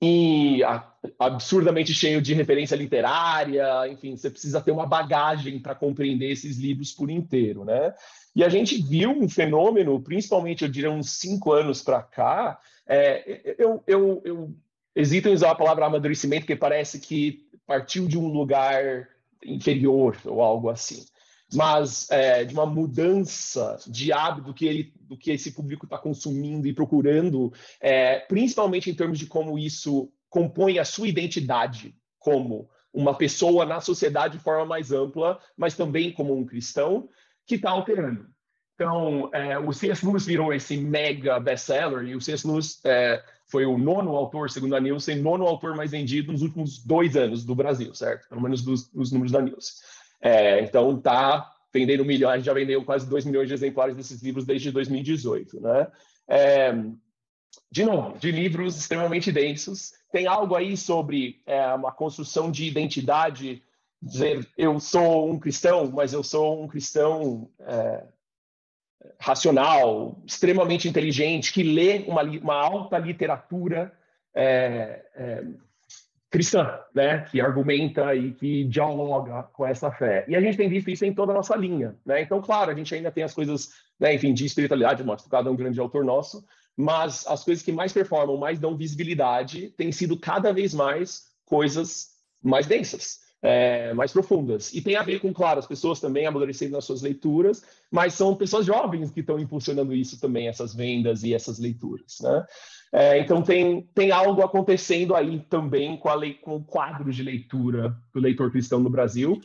[0.07, 0.61] E
[1.19, 6.93] absurdamente cheio de referência literária, enfim, você precisa ter uma bagagem para compreender esses livros
[6.93, 7.95] por inteiro, né?
[8.37, 13.57] E a gente viu um fenômeno, principalmente, eu diria, uns cinco anos para cá, é,
[13.59, 14.55] eu, eu, eu
[14.95, 19.09] hesito em usar a palavra amadurecimento, porque parece que partiu de um lugar
[19.43, 21.03] inferior ou algo assim
[21.55, 26.67] mas é, de uma mudança de hábito que, ele, do que esse público está consumindo
[26.67, 33.15] e procurando, é, principalmente em termos de como isso compõe a sua identidade como uma
[33.15, 37.09] pessoa na sociedade de forma mais ampla, mas também como um cristão,
[37.47, 38.27] que está alterando.
[38.75, 40.05] Então, é, o C.S.
[40.05, 42.47] Lewis virou esse mega best-seller, e o C.S.
[42.47, 46.85] Lewis é, foi o nono autor, segundo a Nielsen, nono autor mais vendido nos últimos
[46.85, 48.29] dois anos do Brasil, certo?
[48.29, 49.75] Pelo menos dos, dos números da Nielsen.
[50.25, 54.71] É, então, tá vendendo milhões, já vendeu quase 2 milhões de exemplares desses livros desde
[54.71, 55.87] 2018, né?
[56.27, 56.73] É,
[57.71, 59.93] de novo, de livros extremamente densos.
[60.11, 63.63] Tem algo aí sobre é, uma construção de identidade,
[64.01, 68.05] dizer eu sou um cristão, mas eu sou um cristão é,
[69.21, 73.93] racional, extremamente inteligente, que lê uma, uma alta literatura
[74.35, 75.45] é, é,
[76.35, 80.25] cristã, né, que argumenta e que dialoga com essa fé.
[80.27, 82.23] E a gente tem visto isso em toda a nossa linha, né?
[82.23, 83.71] Então, claro, a gente ainda tem as coisas,
[84.01, 86.45] né, enfim, de espiritualidade, o Marcos é um grande autor nosso,
[86.77, 92.15] mas as coisas que mais performam, mais dão visibilidade, têm sido cada vez mais coisas
[92.43, 94.75] mais densas, é, mais profundas.
[94.75, 98.35] E tem a ver com, claro, as pessoas também amadurecendo nas suas leituras, mas são
[98.35, 102.45] pessoas jovens que estão impulsionando isso também, essas vendas e essas leituras, né?
[102.97, 107.25] É, então tem, tem algo acontecendo aí também com, a lei, com o quadro de
[107.25, 109.41] leitura do leitor cristão no Brasil.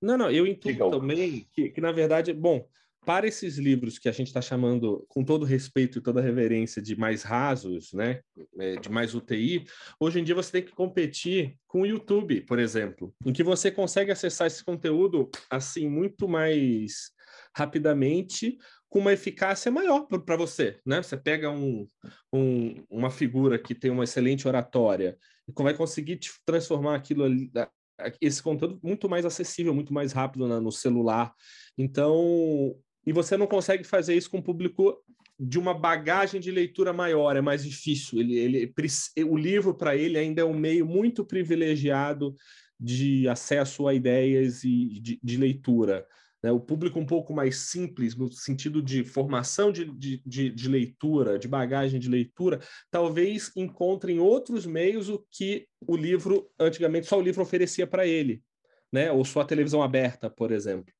[0.00, 2.66] Não, não, eu entendo também que, que, na verdade, bom,
[3.04, 6.98] para esses livros que a gente está chamando, com todo respeito e toda reverência, de
[6.98, 8.20] mais rasos, né,
[8.58, 9.66] é, de mais UTI,
[10.00, 13.70] hoje em dia você tem que competir com o YouTube, por exemplo, em que você
[13.70, 17.10] consegue acessar esse conteúdo assim muito mais
[17.54, 18.56] rapidamente,
[18.90, 21.00] com uma eficácia maior para você, né?
[21.00, 21.88] Você pega um,
[22.32, 25.16] um, uma figura que tem uma excelente oratória
[25.48, 27.50] e vai conseguir transformar aquilo ali,
[28.20, 31.32] esse conteúdo muito mais acessível, muito mais rápido na, no celular.
[31.78, 32.76] Então,
[33.06, 35.00] e você não consegue fazer isso com um público
[35.38, 38.18] de uma bagagem de leitura maior, é mais difícil.
[38.18, 38.74] Ele, ele,
[39.24, 42.34] o livro para ele ainda é um meio muito privilegiado
[42.78, 46.06] de acesso a ideias e de, de leitura.
[46.42, 46.50] Né?
[46.50, 51.38] O público um pouco mais simples, no sentido de formação de, de, de, de leitura,
[51.38, 57.18] de bagagem de leitura, talvez encontre em outros meios o que o livro, antigamente, só
[57.18, 58.42] o livro oferecia para ele,
[58.92, 59.10] né?
[59.12, 60.92] ou sua televisão aberta, por exemplo.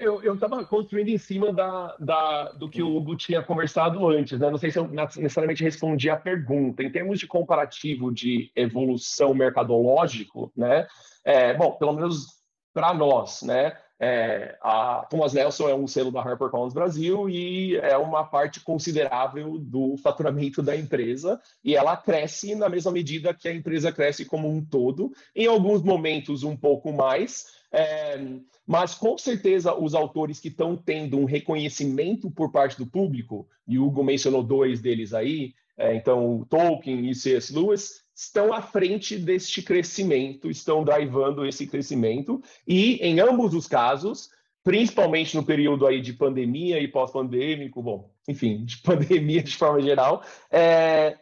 [0.00, 4.50] Eu estava construindo em cima da, da, do que o Hugo tinha conversado antes, né?
[4.50, 6.82] Não sei se eu necessariamente respondi a pergunta.
[6.82, 10.86] Em termos de comparativo de evolução mercadológico, né?
[11.24, 12.26] É, bom, pelo menos
[12.72, 13.76] para nós, né?
[14.00, 19.56] É, a Thomas Nelson é um selo da HarperCollins Brasil e é uma parte considerável
[19.58, 24.48] do faturamento da empresa e ela cresce na mesma medida que a empresa cresce como
[24.50, 28.20] um todo, em alguns momentos um pouco mais, é,
[28.66, 33.78] mas com certeza os autores que estão tendo um reconhecimento por parte do público, e
[33.78, 37.52] o Hugo mencionou dois deles aí, é, então Tolkien e C.S.
[37.54, 44.30] Lewis, estão à frente deste crescimento, estão drivando esse crescimento, e em ambos os casos,
[44.62, 50.22] principalmente no período aí de pandemia e pós-pandêmico, bom, enfim, de pandemia de forma geral,
[50.50, 51.18] é,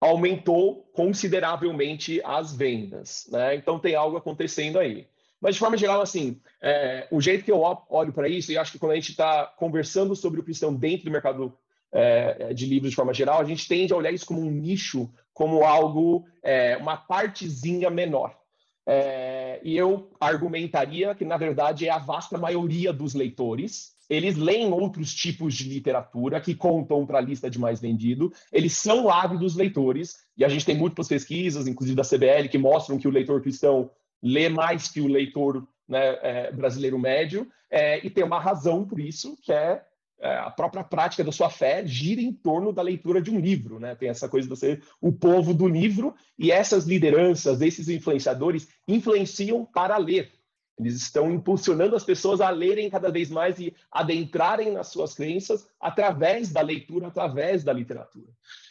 [0.00, 3.56] aumentou consideravelmente as vendas, né?
[3.56, 5.08] Então tem algo acontecendo aí.
[5.40, 8.72] Mas de forma geral, assim, é, o jeito que eu olho para isso, e acho
[8.72, 11.56] que quando a gente está conversando sobre o cristão dentro do mercado
[11.92, 15.10] é, de livros de forma geral, a gente tende a olhar isso como um nicho
[15.38, 18.36] como algo, é, uma partezinha menor.
[18.84, 24.72] É, e eu argumentaria que, na verdade, é a vasta maioria dos leitores, eles leem
[24.72, 29.54] outros tipos de literatura que contam para a lista de mais vendido, eles são ávidos
[29.54, 33.40] leitores, e a gente tem múltiplas pesquisas, inclusive da CBL, que mostram que o leitor
[33.40, 38.84] cristão lê mais que o leitor né, é, brasileiro médio, é, e tem uma razão
[38.84, 39.84] por isso, que é,
[40.20, 43.78] a própria prática da sua fé gira em torno da leitura de um livro.
[43.78, 43.94] Né?
[43.94, 49.64] Tem essa coisa de ser o povo do livro, e essas lideranças, esses influenciadores, influenciam
[49.64, 50.32] para ler.
[50.78, 55.68] Eles estão impulsionando as pessoas a lerem cada vez mais e adentrarem nas suas crenças
[55.80, 58.28] através da leitura, através da literatura.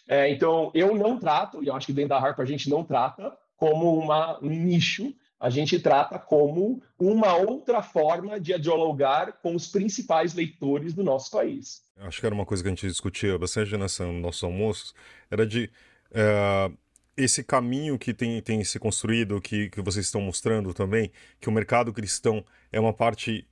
[0.08, 2.84] É, então, eu não trato, e eu acho que dentro da Harper a gente não
[2.84, 9.56] trata como uma, um nicho, a gente trata como uma outra forma de dialogar com
[9.56, 11.84] os principais leitores do nosso país.
[11.98, 14.96] Acho que era uma coisa que a gente discutia bastante nessa, nos nossos almoços,
[15.30, 15.70] era de
[16.12, 16.76] uh,
[17.16, 21.52] esse caminho que tem, tem se construído, que, que vocês estão mostrando também, que o
[21.52, 23.48] mercado cristão é uma parte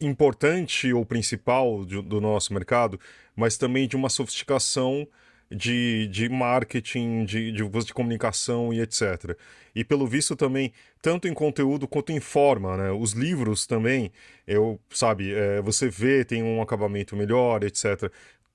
[0.00, 2.98] importante ou principal de, do nosso mercado,
[3.36, 5.06] mas também de uma sofisticação
[5.50, 9.38] de, de marketing, de, de, de comunicação e etc.
[9.74, 12.90] E pelo visto também, tanto em conteúdo quanto em forma, né?
[12.90, 14.12] Os livros também,
[14.46, 18.10] eu, sabe, é, você vê, tem um acabamento melhor, etc.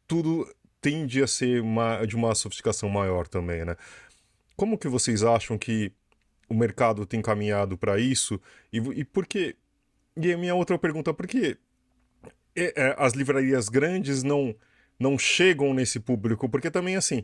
[0.08, 0.48] Tudo
[0.82, 3.76] tende a ser uma, de uma sofisticação maior também, né?
[4.56, 5.92] Como que vocês acham que
[6.50, 8.40] o mercado tem caminhado para isso?
[8.72, 9.56] E, e por que...
[10.18, 11.58] E a minha outra pergunta, por que
[12.56, 14.56] é, é, as livrarias grandes não
[15.00, 17.24] não chegam nesse público, porque também assim,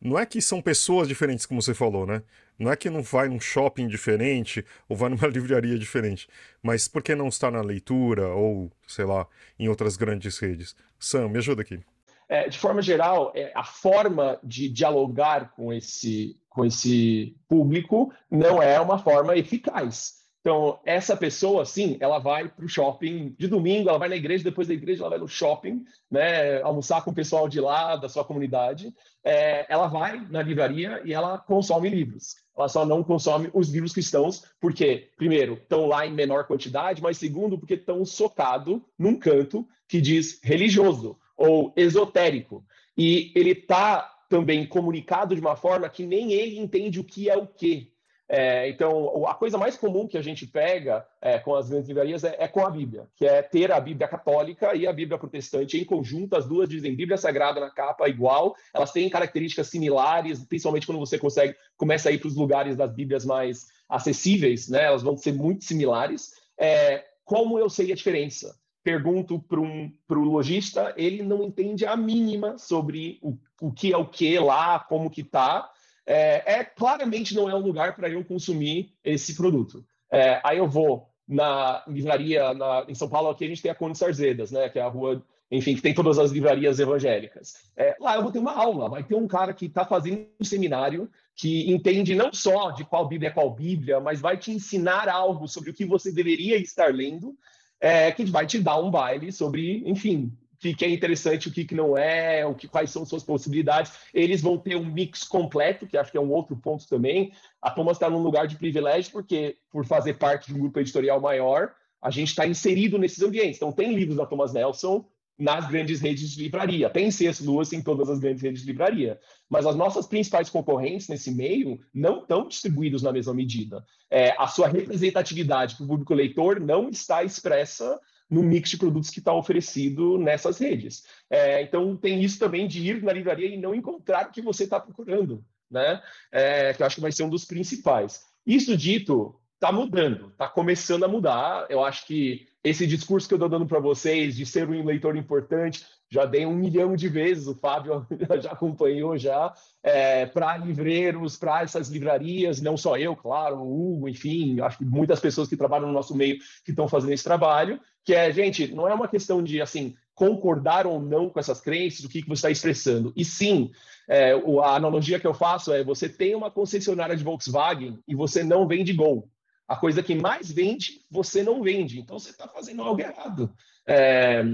[0.00, 2.22] não é que são pessoas diferentes, como você falou, né?
[2.58, 6.28] Não é que não vai num shopping diferente ou vai numa livraria diferente,
[6.62, 9.26] mas por que não está na leitura ou, sei lá,
[9.58, 10.74] em outras grandes redes?
[10.98, 11.80] Sam, me ajuda aqui.
[12.28, 18.62] É, de forma geral, é, a forma de dialogar com esse, com esse público não
[18.62, 20.21] é uma forma eficaz.
[20.42, 24.42] Então, essa pessoa, sim, ela vai para o shopping de domingo, ela vai na igreja,
[24.42, 28.08] depois da igreja ela vai no shopping, né, almoçar com o pessoal de lá, da
[28.08, 28.92] sua comunidade.
[29.22, 32.34] É, ela vai na livraria e ela consome livros.
[32.58, 37.18] Ela só não consome os livros cristãos, porque, primeiro, estão lá em menor quantidade, mas
[37.18, 42.64] segundo, porque estão socados num canto que diz religioso ou esotérico.
[42.98, 47.36] E ele está também comunicado de uma forma que nem ele entende o que é
[47.36, 47.91] o que.
[48.28, 52.24] É, então, a coisa mais comum que a gente pega é, com as grandes livrarias
[52.24, 55.78] é, é, com a Bíblia, que é ter a Bíblia católica e a Bíblia protestante
[55.78, 56.36] em conjunto.
[56.36, 61.18] As duas dizem Bíblia Sagrada na capa igual, elas têm características similares, principalmente quando você
[61.18, 64.84] consegue começa a ir para os lugares das Bíblias mais acessíveis, né?
[64.84, 66.30] Elas vão ser muito similares.
[66.58, 68.56] É, como eu sei a diferença?
[68.84, 73.96] Pergunto para um, o lojista, ele não entende a mínima sobre o, o que é
[73.96, 75.71] o que lá, como que tá
[76.06, 79.84] é, é claramente não é um lugar para eu consumir esse produto.
[80.10, 83.74] É, aí eu vou na livraria na, em São Paulo, aqui a gente tem a
[83.74, 87.54] Conde Sarzedas, né, que é a rua, enfim, que tem todas as livrarias evangélicas.
[87.76, 90.44] É, lá eu vou ter uma aula, vai ter um cara que está fazendo um
[90.44, 95.08] seminário que entende não só de qual Bíblia é qual Bíblia, mas vai te ensinar
[95.08, 97.34] algo sobre o que você deveria estar lendo,
[97.80, 101.64] é, que vai te dar um baile sobre, enfim, que, que é interessante, o que,
[101.64, 103.92] que não é, o que, quais são suas possibilidades.
[104.14, 107.32] Eles vão ter um mix completo, que acho que é um outro ponto também.
[107.60, 111.20] A Thomas está num lugar de privilégio, porque por fazer parte de um grupo editorial
[111.20, 113.56] maior, a gente está inserido nesses ambientes.
[113.56, 115.04] Então, tem livros da Thomas Nelson
[115.36, 116.88] nas grandes redes de livraria.
[116.88, 117.44] Tem C.S.
[117.44, 119.18] Lewis em todas as grandes redes de livraria.
[119.50, 123.84] Mas as nossas principais concorrentes nesse meio não estão distribuídos na mesma medida.
[124.08, 127.98] É, a sua representatividade para o público leitor não está expressa
[128.30, 131.04] no mix de produtos que está oferecido nessas redes.
[131.28, 134.64] É, então, tem isso também de ir na livraria e não encontrar o que você
[134.64, 136.02] está procurando, né?
[136.30, 138.24] É, que eu acho que vai ser um dos principais.
[138.46, 141.66] Isso dito, está mudando, está começando a mudar.
[141.70, 145.16] Eu acho que esse discurso que eu estou dando para vocês de ser um leitor
[145.16, 148.06] importante, já dei um milhão de vezes, o Fábio
[148.42, 154.10] já acompanhou já, é, para livreiros, para essas livrarias, não só eu, claro, o Hugo,
[154.10, 157.80] enfim, acho que muitas pessoas que trabalham no nosso meio que estão fazendo esse trabalho,
[158.04, 162.04] que é, gente, não é uma questão de, assim, concordar ou não com essas crenças,
[162.04, 163.70] o que, que você está expressando, e sim,
[164.06, 168.44] é, a analogia que eu faço é, você tem uma concessionária de Volkswagen e você
[168.44, 169.30] não vende Gol,
[169.66, 171.98] a coisa que mais vende, você não vende.
[171.98, 173.50] Então você está fazendo algo errado.
[173.86, 174.44] É,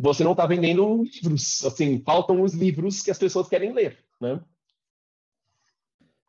[0.00, 1.64] você não está vendendo livros.
[1.64, 4.40] Assim, faltam os livros que as pessoas querem ler, né?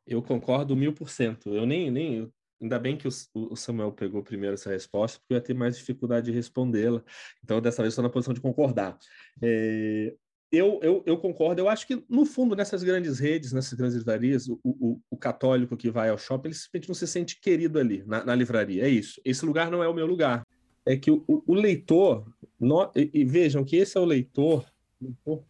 [0.05, 1.49] Eu concordo mil por cento.
[1.55, 2.31] Eu nem, nem
[2.61, 6.25] ainda bem que o, Samuel pegou primeiro essa resposta, porque eu ia ter mais dificuldade
[6.27, 7.03] de respondê-la.
[7.43, 8.97] Então, dessa vez, estou na posição de concordar.
[9.41, 10.13] É,
[10.51, 11.59] eu, eu, eu, concordo.
[11.59, 15.75] Eu acho que, no fundo, nessas grandes redes, nessas grandes livrarias, o, o, o católico
[15.75, 18.85] que vai ao shopping, ele simplesmente não se sente querido ali, na, na, livraria.
[18.85, 19.19] É isso.
[19.25, 20.45] Esse lugar não é o meu lugar.
[20.85, 22.25] É que o, o leitor,
[22.59, 24.65] No, e, e, vejam que esse é o leitor,
[25.01, 25.43] leitor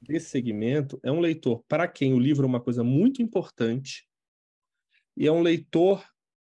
[0.00, 4.08] desse segmento, é um leitor para quem o livro é uma coisa muito importante
[5.16, 6.04] e é um leitor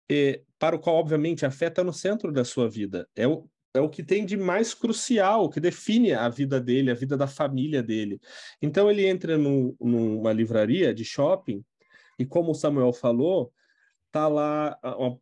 [0.09, 3.07] é, para o qual, obviamente, a fé está no centro da sua vida.
[3.15, 6.95] É o, é o que tem de mais crucial, que define a vida dele, a
[6.95, 8.19] vida da família dele.
[8.61, 11.63] Então ele entra no, numa livraria de shopping
[12.19, 13.51] e, como o Samuel falou,
[14.11, 14.77] tá lá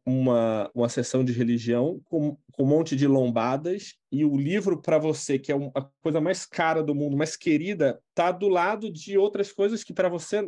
[0.05, 5.39] uma, uma sessão de religião com um monte de lombadas e o livro para você,
[5.39, 9.51] que é a coisa mais cara do mundo, mais querida, tá do lado de outras
[9.51, 10.45] coisas que para você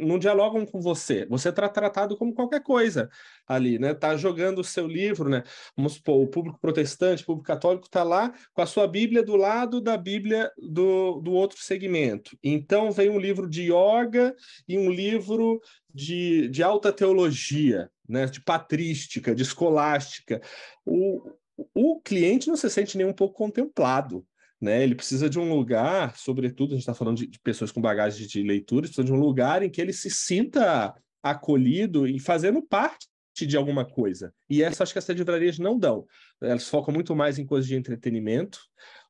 [0.00, 1.24] não dialogam com você.
[1.26, 3.08] Você está tratado como qualquer coisa
[3.46, 3.94] ali, né?
[3.94, 5.44] Tá jogando o seu livro, né?
[5.76, 9.36] Vamos supor, o público protestante, o público católico tá lá com a sua Bíblia do
[9.36, 12.36] lado da Bíblia do, do outro segmento.
[12.42, 14.34] Então vem um livro de yoga
[14.66, 15.60] e um livro
[15.94, 18.26] de, de alta teologia, né?
[18.26, 20.40] De patrística, de escolástica.
[20.84, 24.26] O, o cliente não se sente nem um pouco contemplado.
[24.60, 24.82] Né?
[24.82, 28.26] Ele precisa de um lugar, sobretudo, a gente está falando de, de, pessoas com bagagem
[28.26, 33.08] de leitura, precisa de um lugar em que ele se sinta acolhido e fazendo parte
[33.40, 34.32] de alguma coisa.
[34.48, 36.06] E essa acho que essas livrarias não dão.
[36.40, 38.60] Elas focam muito mais em coisas de entretenimento,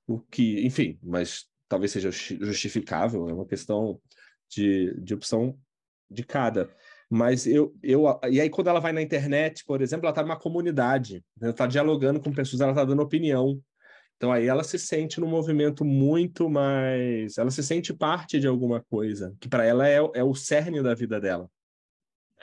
[0.06, 4.00] o que, enfim, mas talvez seja justificável, é uma questão
[4.48, 5.58] de, de opção
[6.10, 6.70] de cada.
[7.14, 8.04] Mas eu, eu.
[8.30, 11.66] E aí, quando ela vai na internet, por exemplo, ela está numa comunidade, ela está
[11.66, 13.60] dialogando com pessoas, ela está dando opinião.
[14.16, 17.36] Então aí ela se sente num movimento muito mais.
[17.36, 20.94] Ela se sente parte de alguma coisa, que para ela é, é o cerne da
[20.94, 21.50] vida dela.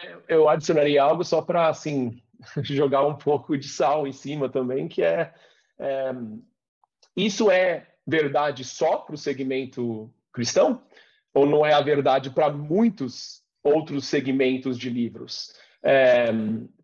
[0.03, 2.22] É, eu adicionaria algo só para assim
[2.61, 5.34] jogar um pouco de sal em cima também, que é,
[5.80, 6.13] é
[7.17, 10.84] isso é verdade só para o segmento cristão
[11.34, 15.53] ou não é a verdade para muitos outros segmentos de livros.
[15.82, 16.28] É,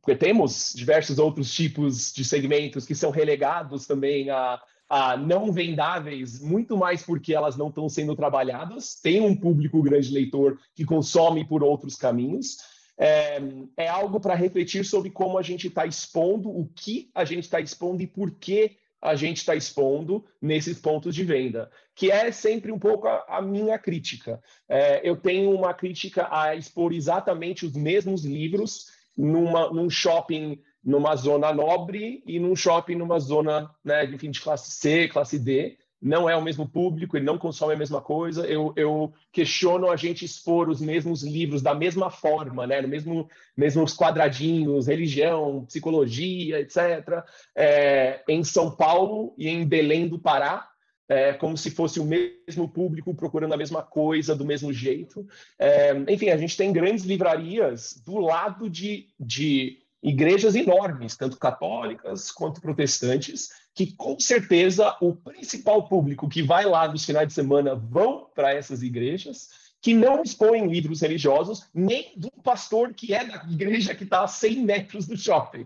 [0.01, 6.39] porque temos diversos outros tipos de segmentos que são relegados também a, a não vendáveis,
[6.39, 8.95] muito mais porque elas não estão sendo trabalhadas.
[9.01, 12.57] Tem um público grande leitor que consome por outros caminhos.
[12.97, 13.41] É,
[13.75, 17.59] é algo para refletir sobre como a gente está expondo, o que a gente está
[17.59, 22.71] expondo e por que a gente está expondo nesses pontos de venda, que é sempre
[22.71, 24.41] um pouco a, a minha crítica.
[24.67, 31.15] É, eu tenho uma crítica a expor exatamente os mesmos livros numa, num shopping numa
[31.15, 36.29] zona nobre e num shopping numa zona, né, enfim, de classe C, classe D, não
[36.29, 38.45] é o mesmo público, ele não consome a mesma coisa.
[38.45, 42.81] Eu, eu questiono a gente expor os mesmos livros da mesma forma, né?
[42.81, 47.23] No mesmo, mesmos quadradinhos, religião, psicologia, etc.
[47.55, 50.69] É, em São Paulo e em Belém do Pará,
[51.07, 55.25] é, como se fosse o mesmo público procurando a mesma coisa, do mesmo jeito.
[55.57, 62.31] É, enfim, a gente tem grandes livrarias do lado de, de igrejas enormes, tanto católicas
[62.31, 67.73] quanto protestantes, que com certeza o principal público que vai lá nos finais de semana
[67.73, 69.49] vão para essas igrejas,
[69.81, 74.27] que não expõem livros religiosos, nem do pastor que é da igreja que está a
[74.27, 75.65] 100 metros do shopping.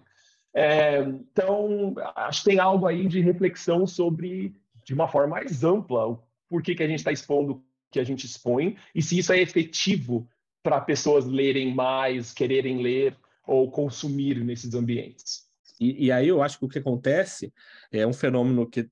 [0.53, 6.07] É, então, acho que tem algo aí de reflexão sobre, de uma forma mais ampla,
[6.07, 9.33] o porquê que a gente está expondo o que a gente expõe e se isso
[9.33, 10.29] é efetivo
[10.63, 13.17] para pessoas lerem mais, quererem ler
[13.50, 15.47] ou consumir nesses ambientes.
[15.80, 17.52] E, e aí eu acho que o que acontece
[17.91, 18.89] é um fenômeno que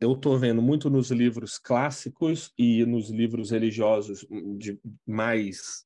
[0.00, 4.26] eu estou vendo muito nos livros clássicos e nos livros religiosos
[4.58, 5.84] de mais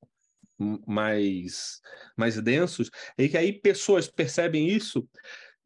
[0.86, 1.82] mais
[2.16, 5.06] mais densos, é que aí pessoas percebem isso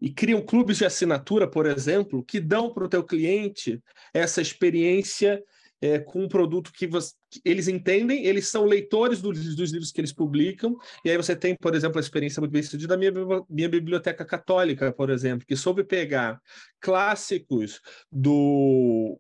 [0.01, 3.81] e criam clubes de assinatura, por exemplo, que dão para o teu cliente
[4.13, 5.41] essa experiência
[5.81, 9.91] é, com um produto que, você, que, eles entendem, eles são leitores do, dos livros
[9.91, 12.99] que eles publicam, e aí você tem, por exemplo, a experiência muito bem sucedida da
[12.99, 13.13] minha,
[13.49, 16.41] minha biblioteca católica, por exemplo, que soube pegar
[16.81, 17.81] clássicos
[18.13, 19.19] do,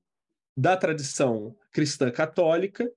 [0.56, 2.90] da tradição cristã católica,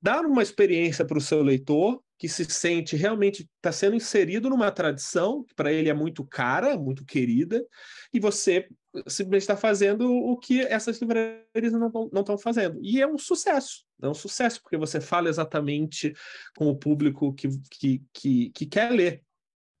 [0.00, 4.72] dar uma experiência para o seu leitor que se sente realmente está sendo inserido numa
[4.72, 7.64] tradição que para ele é muito cara, muito querida,
[8.12, 8.66] e você
[9.06, 12.78] simplesmente está fazendo o que essas livrarias não estão fazendo.
[12.82, 16.14] E é um sucesso, é um sucesso, porque você fala exatamente
[16.56, 19.22] com o público que, que, que, que quer ler.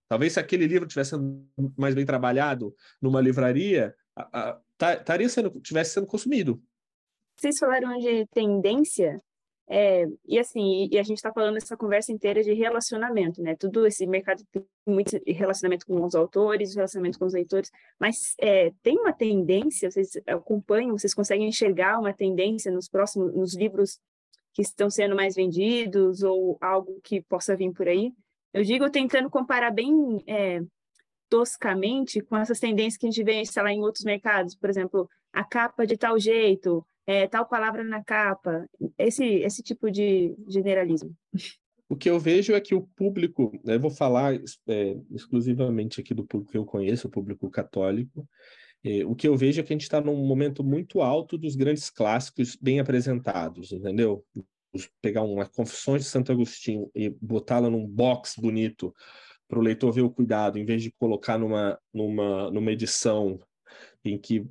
[0.08, 1.46] Talvez se aquele livro tivesse sendo
[1.76, 3.94] mais bem trabalhado numa livraria,
[4.72, 6.62] estaria sendo, tivesse sendo consumido.
[7.36, 9.22] Vocês falaram de tendência,
[9.70, 13.54] é, e assim, e a gente está falando essa conversa inteira de relacionamento, né?
[13.54, 18.72] Tudo esse mercado tem muito relacionamento com os autores, relacionamento com os leitores, mas é,
[18.82, 24.00] tem uma tendência, vocês acompanham, vocês conseguem enxergar uma tendência nos próximos, nos livros
[24.54, 28.12] que estão sendo mais vendidos ou algo que possa vir por aí?
[28.54, 29.92] Eu digo tentando comparar bem
[30.26, 30.62] é,
[31.28, 35.10] toscamente com essas tendências que a gente vê, sei lá, em outros mercados, por exemplo,
[35.30, 41.16] a capa de tal jeito, é, tal palavra na capa, esse, esse tipo de generalismo.
[41.88, 46.12] O que eu vejo é que o público, né, eu vou falar é, exclusivamente aqui
[46.12, 48.28] do público que eu conheço, o público católico,
[48.84, 51.56] é, o que eu vejo é que a gente está num momento muito alto dos
[51.56, 54.22] grandes clássicos bem apresentados, entendeu?
[55.00, 58.94] Pegar uma Confissões de Santo Agostinho e botá-la num box bonito
[59.48, 63.40] para o leitor ver o cuidado, em vez de colocar numa, numa, numa edição
[64.04, 64.46] em que,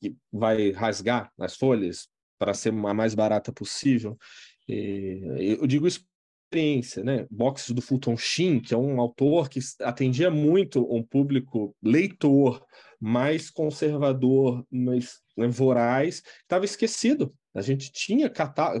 [0.00, 4.18] que vai rasgar as folhas para ser a mais barata possível.
[4.66, 7.26] eu digo experiência, né?
[7.30, 12.64] Boxes do Fulton Sheen, que é um autor que atendia muito um público leitor
[12.98, 17.32] mais conservador, mais né, voraz, estava esquecido.
[17.54, 18.30] A gente tinha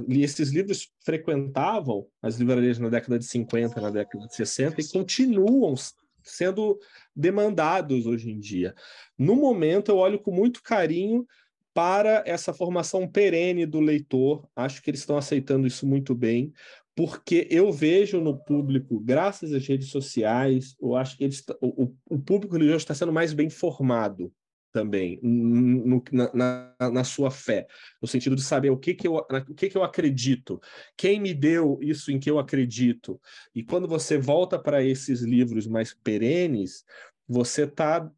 [0.08, 4.88] e esses livros frequentavam as livrarias na década de 50, na década de 60 e
[4.88, 5.74] continuam
[6.22, 6.78] sendo
[7.14, 8.74] demandados hoje em dia.
[9.18, 11.26] No momento, eu olho com muito carinho
[11.72, 14.48] para essa formação perene do leitor.
[14.54, 16.52] Acho que eles estão aceitando isso muito bem,
[16.94, 22.18] porque eu vejo no público, graças às redes sociais, eu acho que eles, o, o
[22.18, 24.32] público religioso está sendo mais bem formado
[24.72, 27.66] também no, na, na, sua fé,
[28.00, 30.60] no sentido de saber o que que eu, o que que eu acredito,
[30.96, 33.20] quem me deu isso em que eu acredito.
[33.54, 36.84] E quando você volta para esses livros mais perenes,
[37.28, 38.10] você tá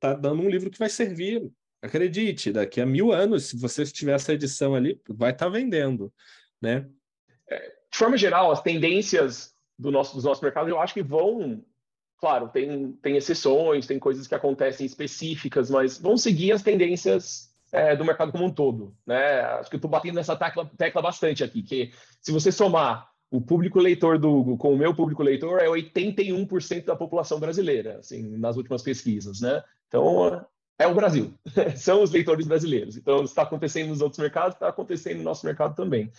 [0.00, 1.48] tá dando um livro que vai servir.
[1.82, 6.12] Acredite, daqui a mil anos, se você tiver essa edição ali, vai estar tá vendendo,
[6.60, 6.88] né?
[7.48, 7.58] É,
[7.90, 11.64] de forma geral, as tendências do nosso, dos nossos mercados, eu acho que vão
[12.20, 17.96] Claro, tem, tem exceções, tem coisas que acontecem específicas, mas vão seguir as tendências é,
[17.96, 18.94] do mercado como um todo.
[19.06, 19.40] Né?
[19.40, 23.40] Acho que eu estou batendo nessa tecla, tecla bastante aqui, que se você somar o
[23.40, 28.36] público leitor do Google com o meu público leitor, é 81% da população brasileira, assim,
[28.36, 29.40] nas últimas pesquisas.
[29.40, 29.62] Né?
[29.88, 30.44] Então,
[30.78, 31.32] é o Brasil,
[31.76, 32.98] são os leitores brasileiros.
[32.98, 36.12] Então, está acontecendo nos outros mercados, está acontecendo no nosso mercado também.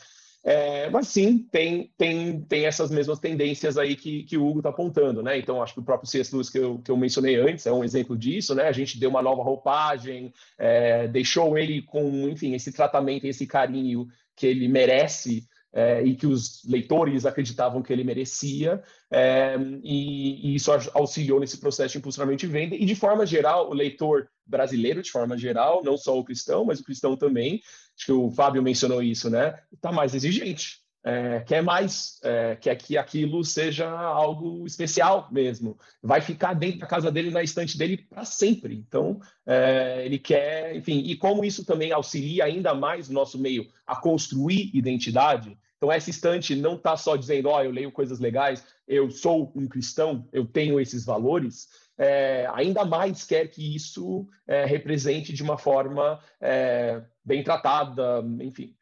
[0.43, 4.69] É, mas sim, tem, tem, tem essas mesmas tendências aí que, que o Hugo está
[4.69, 5.37] apontando, né?
[5.37, 6.33] Então, acho que o próprio C.S.
[6.33, 8.63] Lewis que eu, que eu mencionei antes é um exemplo disso, né?
[8.63, 14.07] A gente deu uma nova roupagem, é, deixou ele com, enfim, esse tratamento, esse carinho
[14.35, 20.55] que ele merece é, e que os leitores acreditavam que ele merecia, é, e, e,
[20.55, 22.75] isso auxiliou nesse processo de impulsionamento de venda.
[22.75, 26.79] E, de forma geral, o leitor brasileiro, de forma geral, não só o cristão, mas
[26.79, 27.61] o cristão também,
[28.01, 29.59] acho que o Fábio mencionou isso, né?
[29.71, 35.77] Está mais exigente, é, quer mais, é, quer que aquilo seja algo especial mesmo.
[36.01, 38.75] Vai ficar dentro da casa dele, na estante dele, para sempre.
[38.75, 43.67] Então, é, ele quer, enfim, e como isso também auxilia ainda mais o nosso meio
[43.85, 45.55] a construir identidade.
[45.77, 49.51] Então, essa estante não está só dizendo, ó, oh, eu leio coisas legais, eu sou
[49.55, 55.43] um cristão, eu tenho esses valores, é, ainda mais quer que isso é, represente de
[55.43, 58.73] uma forma é, bem tratada, enfim.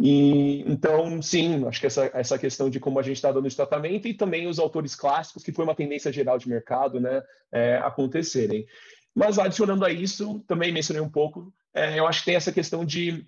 [0.00, 3.56] E, então, sim, acho que essa, essa questão de como a gente está dando esse
[3.56, 7.20] tratamento e também os autores clássicos, que foi uma tendência geral de mercado, né,
[7.50, 8.64] é, acontecerem.
[9.14, 12.84] Mas adicionando a isso, também mencionei um pouco, é, eu acho que tem essa questão
[12.84, 13.26] de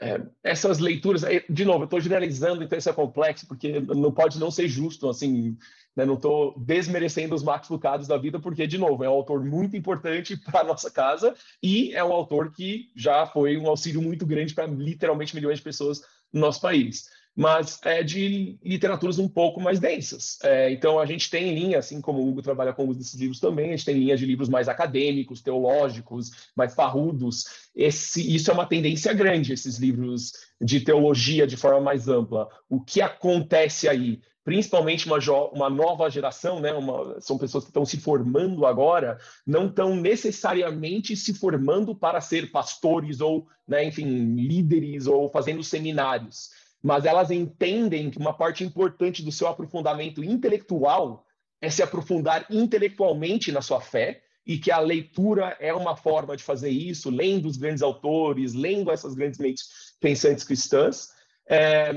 [0.00, 4.12] é, essas leituras, é, de novo, eu estou generalizando, então isso é complexo, porque não
[4.12, 5.56] pode não ser justo, assim,
[5.96, 9.44] né, não estou desmerecendo os Max Lucados da vida, porque, de novo, é um autor
[9.44, 14.00] muito importante para a nossa casa e é um autor que já foi um auxílio
[14.00, 16.00] muito grande para literalmente milhões de pessoas
[16.32, 17.06] no nosso país
[17.38, 20.40] mas é de literaturas um pouco mais densas.
[20.42, 23.38] É, então, a gente tem linha, assim como o Hugo trabalha com alguns desses livros
[23.38, 27.44] também, a gente tem linhas de livros mais acadêmicos, teológicos, mais parrudos.
[27.76, 32.48] Esse, isso é uma tendência grande, esses livros de teologia de forma mais ampla.
[32.68, 34.20] O que acontece aí?
[34.42, 35.18] Principalmente uma,
[35.52, 36.72] uma nova geração, né?
[36.72, 39.16] Uma, são pessoas que estão se formando agora,
[39.46, 46.57] não estão necessariamente se formando para ser pastores ou, né, enfim, líderes ou fazendo seminários
[46.82, 51.26] mas elas entendem que uma parte importante do seu aprofundamento intelectual
[51.60, 56.42] é se aprofundar intelectualmente na sua fé e que a leitura é uma forma de
[56.42, 59.68] fazer isso, lendo os grandes autores, lendo essas grandes mentes
[60.00, 61.08] pensantes cristãs,
[61.46, 61.90] é,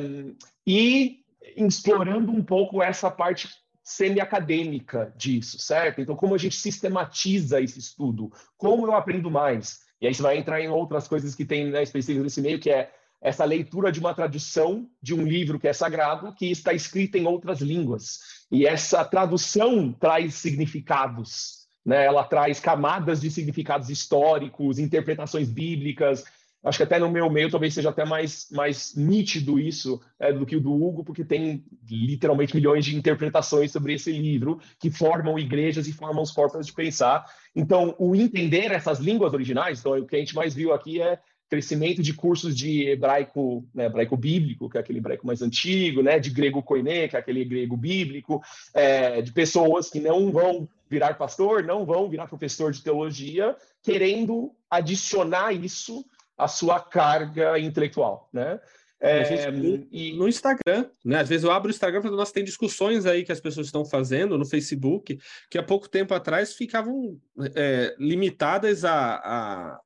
[0.65, 1.19] e
[1.55, 3.47] explorando um pouco essa parte
[3.83, 6.01] semi-acadêmica disso, certo?
[6.01, 8.31] Então, como a gente sistematiza esse estudo?
[8.57, 9.79] Como eu aprendo mais?
[9.99, 12.69] E aí você vai entrar em outras coisas que tem né, específicas nesse meio, que
[12.69, 12.91] é
[13.21, 17.27] essa leitura de uma tradução de um livro que é sagrado, que está escrito em
[17.27, 18.19] outras línguas.
[18.51, 22.05] E essa tradução traz significados, né?
[22.05, 26.23] ela traz camadas de significados históricos, interpretações bíblicas.
[26.63, 30.45] Acho que até no meu meio talvez seja até mais, mais nítido isso é, do
[30.45, 35.39] que o do Hugo, porque tem literalmente milhões de interpretações sobre esse livro que formam
[35.39, 37.25] igrejas e formam os formas de pensar.
[37.55, 41.19] Então, o entender essas línguas originais, então, o que a gente mais viu aqui é
[41.51, 46.17] crescimento de cursos de hebraico, né, hebraico bíblico, que é aquele hebraico mais antigo, né,
[46.17, 48.41] de grego koiné, que é aquele grego bíblico,
[48.73, 54.53] é, de pessoas que não vão virar pastor, não vão virar professor de teologia, querendo
[54.69, 56.05] adicionar isso
[56.37, 58.57] à sua carga intelectual, né?
[59.03, 59.49] É,
[59.91, 60.13] e...
[60.13, 61.19] No Instagram, né?
[61.19, 63.65] Às vezes eu abro o Instagram e falo, nossa, tem discussões aí que as pessoas
[63.65, 67.19] estão fazendo no Facebook que há pouco tempo atrás ficavam
[67.55, 69.81] é, limitadas a, a,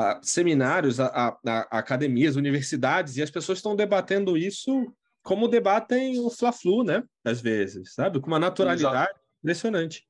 [0.00, 4.92] a seminários, a, a, a, academias, universidades, e as pessoas estão debatendo isso
[5.22, 7.04] como debatem o Fla-Flu, né?
[7.24, 8.20] Às vezes, sabe?
[8.20, 9.20] Com uma naturalidade Exato.
[9.42, 10.08] impressionante.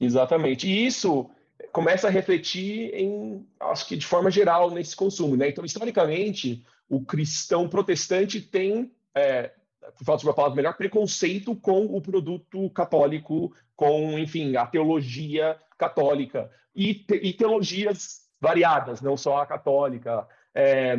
[0.00, 0.66] Exatamente.
[0.66, 1.30] E isso
[1.72, 5.48] começa a refletir em, acho que de forma geral, nesse consumo, né?
[5.48, 9.52] Então, historicamente, o cristão protestante tem, é,
[9.96, 15.56] por falta de uma palavra melhor, preconceito com o produto católico, com, enfim, a teologia
[15.78, 20.28] católica e, te, e teologias variadas, não só a católica.
[20.54, 20.96] É,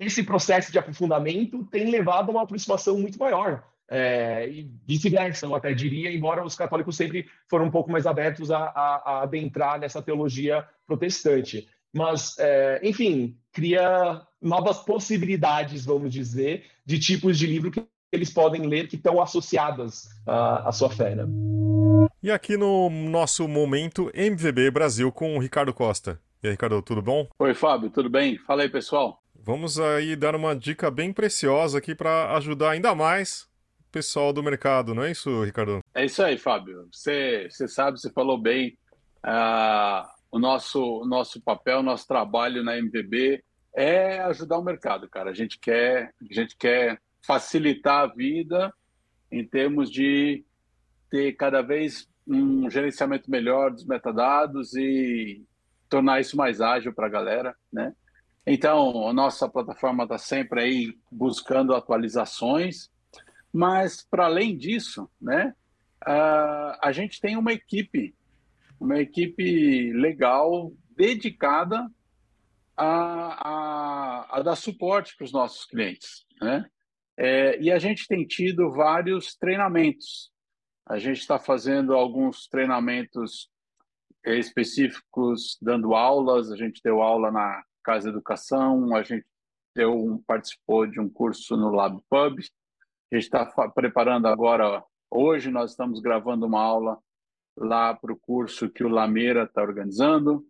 [0.00, 3.62] esse processo de aprofundamento tem levado a uma aproximação muito maior.
[3.88, 8.50] É, e vice-versa, eu até diria, embora os católicos sempre foram um pouco mais abertos
[8.50, 11.68] a, a, a adentrar nessa teologia protestante.
[11.94, 18.66] Mas, é, enfim, cria novas possibilidades, vamos dizer, de tipos de livro que eles podem
[18.66, 21.14] ler que estão associadas à, à sua fé.
[21.14, 21.24] Né?
[22.22, 26.20] E aqui no nosso momento MVB Brasil com o Ricardo Costa.
[26.42, 27.26] E aí, Ricardo, tudo bom?
[27.38, 28.36] Oi, Fábio, tudo bem?
[28.38, 29.22] Fala aí, pessoal.
[29.34, 33.48] Vamos aí dar uma dica bem preciosa aqui para ajudar ainda mais
[33.88, 35.80] o pessoal do mercado, não é isso, Ricardo?
[35.94, 36.88] É isso aí, Fábio.
[36.92, 38.76] Você, você sabe, você falou bem.
[39.24, 43.42] Uh, o nosso, nosso papel, o nosso trabalho na MVB
[43.74, 45.30] é ajudar o mercado, cara.
[45.30, 48.72] A gente quer, a gente quer facilitar a vida
[49.32, 50.44] em termos de
[51.10, 55.44] ter cada vez um gerenciamento melhor dos metadados e
[55.88, 57.94] tornar isso mais ágil para a galera, né?
[58.46, 62.88] Então, a nossa plataforma está sempre aí buscando atualizações,
[63.52, 65.52] mas para além disso, né,
[66.06, 68.14] uh, a gente tem uma equipe,
[68.78, 71.90] uma equipe legal, dedicada
[72.76, 76.66] a, a, a dar suporte para os nossos clientes, né?
[77.18, 80.30] É, e a gente tem tido vários treinamentos.
[80.84, 83.50] A gente está fazendo alguns treinamentos
[84.26, 86.50] específicos dando aulas.
[86.50, 89.26] A gente deu aula na Casa Educação, a gente
[89.74, 92.40] deu participou de um curso no LabPub.
[93.12, 96.98] A gente está preparando agora, hoje nós estamos gravando uma aula
[97.56, 100.44] lá para o curso que o Lameira está organizando,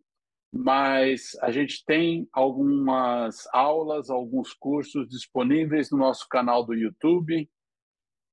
[0.53, 7.49] mas a gente tem algumas aulas, alguns cursos disponíveis no nosso canal do YouTube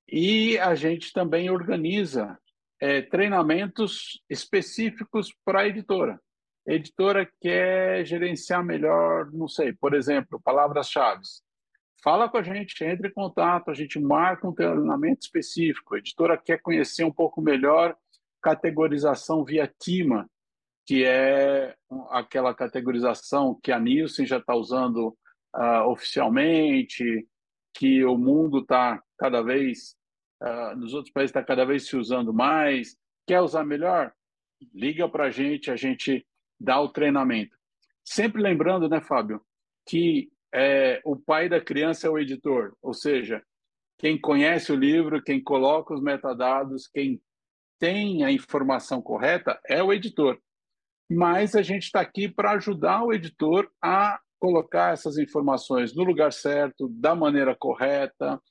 [0.08, 2.38] e a gente também organiza
[2.84, 6.20] é, treinamentos específicos para a editora.
[6.68, 11.22] Editora quer gerenciar melhor, não sei, por exemplo, palavras-chave.
[12.04, 15.96] Fala com a gente, entre em contato, a gente marca um treinamento específico.
[15.96, 17.96] A editora quer conhecer um pouco melhor
[18.42, 20.30] categorização via TIMA,
[20.86, 21.74] que é
[22.10, 25.18] aquela categorização que a Nielsen já está usando
[25.56, 27.26] uh, oficialmente,
[27.74, 29.96] que o mundo está cada vez
[30.44, 32.98] uh, nos outros países está cada vez se usando mais.
[33.26, 34.14] Quer usar melhor?
[34.74, 36.26] Liga para a gente, a gente
[36.60, 37.58] dá o treinamento.
[38.04, 39.42] Sempre lembrando, né, Fábio,
[39.88, 43.42] que é, o pai da criança é o editor, ou seja,
[43.98, 47.22] quem conhece o livro, quem coloca os metadados, quem
[47.80, 50.40] tem a informação correta é o editor.
[51.10, 56.32] Mas a gente está aqui para ajudar o editor a colocar essas informações no lugar
[56.34, 58.42] certo, da maneira correta,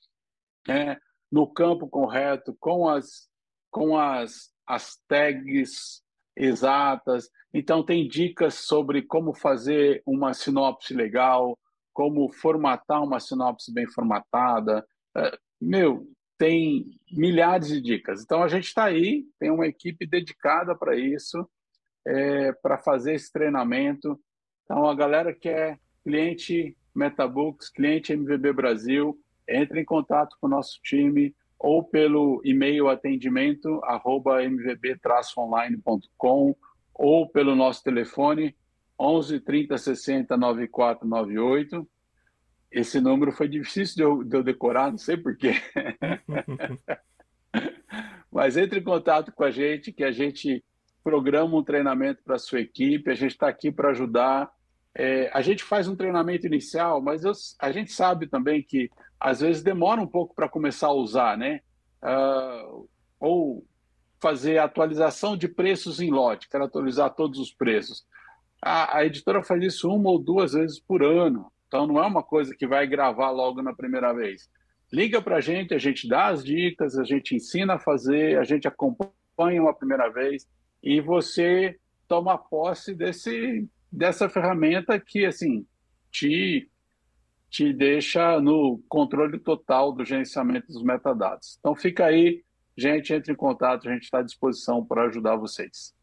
[0.67, 0.97] é,
[1.33, 3.27] no campo correto, com as,
[3.71, 6.03] com as, as tags
[6.37, 7.27] exatas.
[7.51, 11.57] Então, tem dicas sobre como fazer uma sinopse legal,
[11.91, 14.85] como formatar uma sinopse bem formatada.
[15.17, 16.07] É, meu,
[16.37, 18.21] tem milhares de dicas.
[18.21, 21.49] Então, a gente está aí, tem uma equipe dedicada para isso,
[22.05, 24.19] é, para fazer esse treinamento.
[24.65, 29.17] Então, a galera que é cliente Metabooks, cliente MVB Brasil,
[29.47, 36.55] entre em contato com o nosso time ou pelo e-mail atendimento arroba mvb-online.com
[36.93, 38.55] ou pelo nosso telefone
[38.99, 41.87] 11 30 60 94 98.
[42.71, 45.53] Esse número foi difícil de eu, de eu decorar, não sei porquê.
[48.31, 50.65] Mas entre em contato com a gente, que a gente
[51.03, 53.11] programa um treinamento para a sua equipe.
[53.11, 54.51] A gente está aqui para ajudar
[54.95, 58.91] é, a gente faz um treinamento inicial, mas eu, a gente sabe também que
[59.23, 61.61] às vezes demora um pouco para começar a usar, né?
[62.03, 63.65] Uh, ou
[64.21, 68.05] fazer atualização de preços em lote, quero atualizar todos os preços.
[68.61, 72.21] A, a, editora faz isso uma ou duas vezes por ano, então não é uma
[72.21, 74.49] coisa que vai gravar logo na primeira vez.
[74.91, 78.43] Liga para a gente, a gente dá as dicas, a gente ensina a fazer, a
[78.43, 80.45] gente acompanha uma primeira vez
[80.83, 81.77] e você
[82.09, 85.65] toma posse desse, dessa ferramenta que assim
[86.11, 86.69] te
[87.53, 91.55] te deixa no controle total do gerenciamento dos metadados.
[91.59, 92.43] Então fica aí,
[92.75, 95.93] gente, entre em contato, a gente está à disposição para ajudar vocês.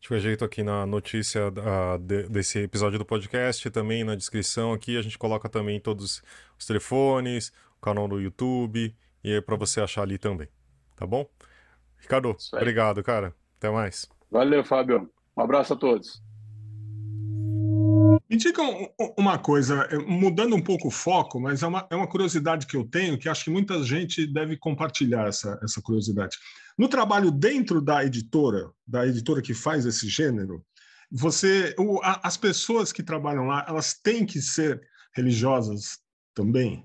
[0.00, 4.72] De qualquer jeito, aqui na notícia uh, de, desse episódio do podcast, também na descrição
[4.72, 6.20] aqui, a gente coloca também todos
[6.58, 8.92] os telefones, o canal do YouTube,
[9.22, 10.48] e é para você achar ali também.
[10.96, 11.30] Tá bom?
[11.98, 13.32] Ricardo, obrigado, cara.
[13.56, 14.08] Até mais.
[14.28, 15.08] Valeu, Fábio.
[15.36, 16.20] Um abraço a todos.
[18.28, 18.62] Me diga
[19.16, 22.76] uma coisa, é, mudando um pouco o foco, mas é uma, é uma curiosidade que
[22.76, 26.36] eu tenho, que acho que muita gente deve compartilhar essa, essa curiosidade.
[26.76, 30.64] No trabalho dentro da editora, da editora que faz esse gênero,
[31.10, 34.80] você, o, a, as pessoas que trabalham lá, elas têm que ser
[35.14, 35.98] religiosas
[36.34, 36.84] também?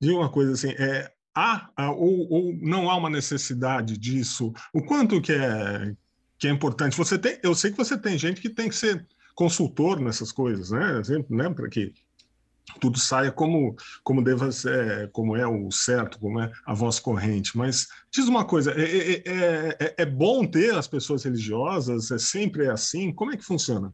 [0.00, 4.52] Diga uma coisa assim, é, há ou, ou não há uma necessidade disso?
[4.72, 5.94] O quanto que é,
[6.38, 6.96] que é importante?
[6.96, 10.70] Você tem, eu sei que você tem gente que tem que ser consultor nessas coisas,
[10.70, 11.02] né?
[11.04, 11.50] Sempre, né?
[11.50, 11.92] Para que
[12.80, 17.56] tudo saia como como deva ser, como é o certo, como é a voz corrente.
[17.56, 22.10] Mas diz uma coisa, é, é, é, é, é bom ter as pessoas religiosas?
[22.10, 23.12] É sempre assim?
[23.12, 23.92] Como é que funciona?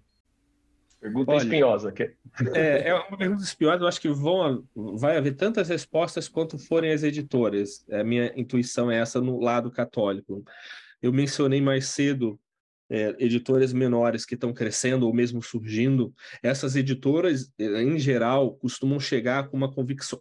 [1.01, 1.91] Pergunta Olha, espinhosa.
[1.91, 2.15] Que...
[2.55, 3.83] É, é uma pergunta espinhosa.
[3.83, 7.87] Eu acho que vão, vai haver tantas respostas quanto forem as editoras.
[7.91, 10.45] A minha intuição é essa no lado católico.
[11.01, 12.39] Eu mencionei mais cedo
[12.91, 16.13] é, editoras menores que estão crescendo ou mesmo surgindo,
[16.43, 19.73] essas editoras, é, em geral, costumam chegar com uma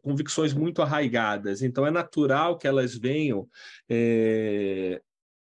[0.01, 1.61] convicções muito arraigadas.
[1.63, 3.47] Então, é natural que elas venham
[3.89, 5.01] é,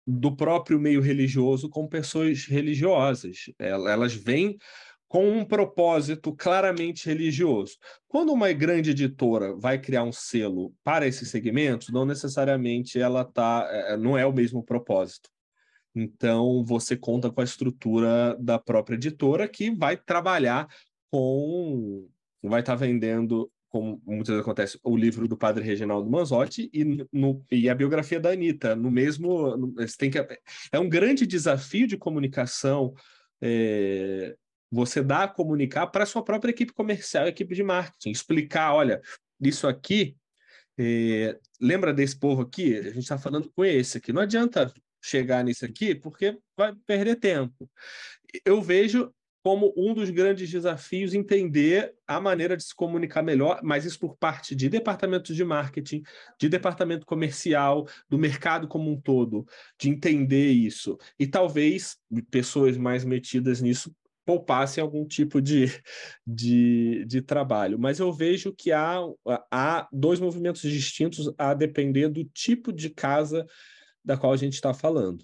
[0.06, 3.50] do próprio meio religioso com pessoas religiosas.
[3.58, 4.56] Elas vêm
[5.08, 7.76] com um propósito claramente religioso.
[8.06, 13.66] Quando uma grande editora vai criar um selo para esses segmentos, não necessariamente ela tá,
[13.70, 15.30] é, não é o mesmo propósito.
[16.00, 20.68] Então, você conta com a estrutura da própria editora que vai trabalhar
[21.10, 22.08] com.
[22.40, 27.04] vai estar tá vendendo, como muitas vezes acontece, o livro do padre Reginaldo Manzotti e,
[27.12, 28.76] no, e a biografia da Anitta.
[28.76, 29.56] No mesmo.
[29.56, 30.18] No, tem que,
[30.70, 32.94] é um grande desafio de comunicação.
[33.40, 34.36] É,
[34.70, 39.00] você dá a comunicar para a sua própria equipe comercial, equipe de marketing, explicar, olha,
[39.40, 40.16] isso aqui,
[40.78, 42.76] é, lembra desse povo aqui?
[42.76, 44.12] A gente está falando com esse aqui.
[44.12, 44.72] Não adianta
[45.02, 47.70] chegar nisso aqui, porque vai perder tempo.
[48.44, 53.84] Eu vejo como um dos grandes desafios entender a maneira de se comunicar melhor, mas
[53.84, 56.02] isso por parte de departamentos de marketing,
[56.38, 59.46] de departamento comercial, do mercado como um todo,
[59.78, 60.98] de entender isso.
[61.18, 61.96] E talvez
[62.30, 63.94] pessoas mais metidas nisso
[64.26, 65.72] poupassem algum tipo de,
[66.26, 67.78] de, de trabalho.
[67.78, 68.98] Mas eu vejo que há,
[69.50, 73.46] há dois movimentos distintos a depender do tipo de casa
[74.08, 75.22] da qual a gente está falando.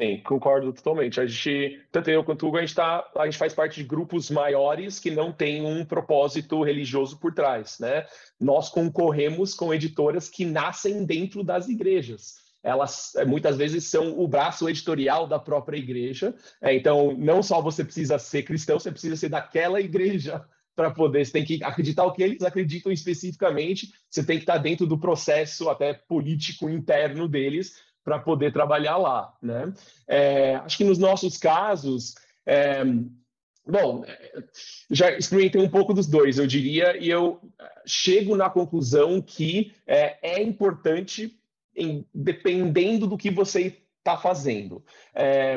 [0.00, 1.20] Sim, concordo totalmente.
[1.20, 3.88] A gente, tanto eu quanto o Hugo, a gente, tá, a gente faz parte de
[3.88, 8.04] grupos maiores que não têm um propósito religioso por trás, né?
[8.40, 12.34] Nós concorremos com editoras que nascem dentro das igrejas.
[12.64, 16.34] Elas eh, muitas vezes são o braço editorial da própria igreja.
[16.60, 20.44] É, então, não só você precisa ser cristão, você precisa ser daquela igreja
[20.74, 24.58] para poder, você tem que acreditar o que eles acreditam especificamente, você tem que estar
[24.58, 29.72] dentro do processo até político interno deles para poder trabalhar lá, né?
[30.08, 32.14] É, acho que nos nossos casos,
[32.44, 32.82] é,
[33.66, 34.04] bom,
[34.90, 37.40] já experimentei um pouco dos dois, eu diria, e eu
[37.86, 41.38] chego na conclusão que é, é importante,
[41.76, 44.84] em, dependendo do que você está fazendo.
[45.14, 45.56] É,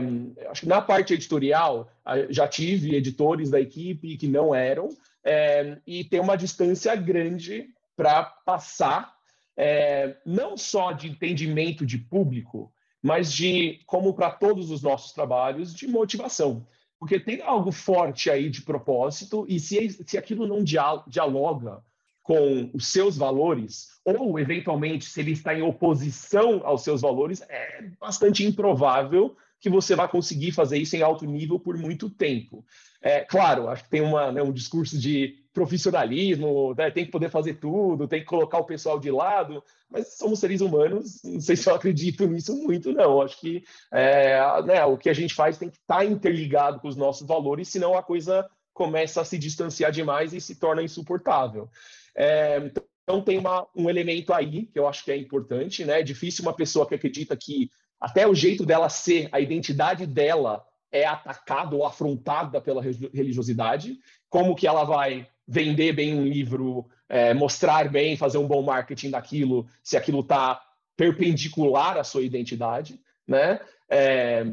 [0.49, 1.89] acho que na parte editorial,
[2.29, 4.89] já tive editores da equipe que não eram,
[5.23, 7.67] é, e tem uma distância grande
[7.97, 9.13] para passar,
[9.57, 12.71] é, não só de entendimento de público,
[13.01, 16.67] mas de, como para todos os nossos trabalhos, de motivação.
[16.99, 21.83] Porque tem algo forte aí de propósito, e se, se aquilo não dialoga
[22.25, 27.87] com os seus valores, ou eventualmente se ele está em oposição aos seus valores, é
[27.99, 32.65] bastante improvável que você vai conseguir fazer isso em alto nível por muito tempo.
[32.99, 36.89] É, claro, acho que tem uma, né, um discurso de profissionalismo, né?
[36.89, 40.61] tem que poder fazer tudo, tem que colocar o pessoal de lado, mas somos seres
[40.61, 43.21] humanos, não sei se eu acredito nisso muito, não.
[43.21, 46.87] Acho que é, né, o que a gente faz tem que estar tá interligado com
[46.87, 51.69] os nossos valores, senão a coisa começa a se distanciar demais e se torna insuportável.
[52.15, 52.71] É,
[53.03, 55.99] então tem uma, um elemento aí que eu acho que é importante, né?
[55.99, 60.65] É difícil uma pessoa que acredita que até o jeito dela ser, a identidade dela
[60.91, 63.99] é atacada ou afrontada pela religiosidade,
[64.29, 69.11] como que ela vai vender bem um livro, é, mostrar bem, fazer um bom marketing
[69.11, 70.61] daquilo, se aquilo está
[70.97, 73.59] perpendicular à sua identidade, né?
[73.89, 74.45] É,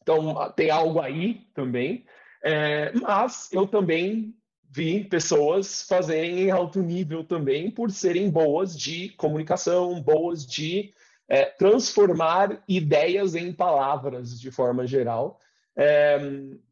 [0.00, 2.06] então tem algo aí também,
[2.42, 4.34] é, mas eu também
[4.74, 10.92] vi pessoas fazerem em alto nível também por serem boas de comunicação, boas de
[11.28, 15.38] é, transformar ideias em palavras de forma geral.
[15.76, 16.18] É,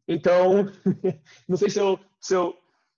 [0.05, 0.69] então,
[1.47, 2.53] não sei se eu, se, eu,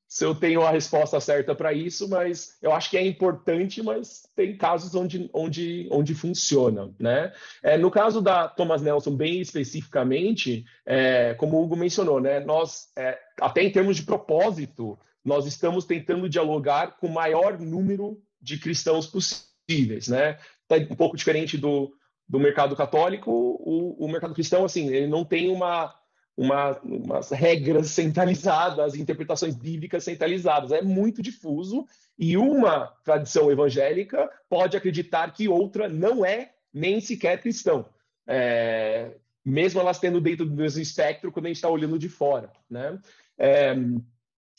[0.08, 4.24] se eu tenho a resposta certa para isso, mas eu acho que é importante, mas
[4.36, 6.94] tem casos onde, onde, onde funciona.
[7.00, 7.34] Né?
[7.64, 12.90] É, no caso da Thomas Nelson, bem especificamente, é, como o Hugo mencionou, né, nós,
[12.96, 18.60] é, até em termos de propósito, nós estamos tentando dialogar com o maior número de
[18.60, 20.08] cristãos possíveis.
[20.08, 20.38] Né?
[20.68, 21.92] Tá um pouco diferente do,
[22.30, 25.94] do mercado católico, o, o mercado cristão, assim, ele não tem uma,
[26.38, 30.72] uma, umas regras centralizadas, interpretações bíblicas centralizadas.
[30.72, 31.86] É muito difuso
[32.18, 37.86] e uma tradição evangélica pode acreditar que outra não é nem sequer cristão.
[38.28, 39.16] É,
[39.46, 42.52] mesmo elas tendo dentro do mesmo espectro quando a gente está olhando de fora.
[42.70, 43.00] Né?
[43.38, 43.76] É,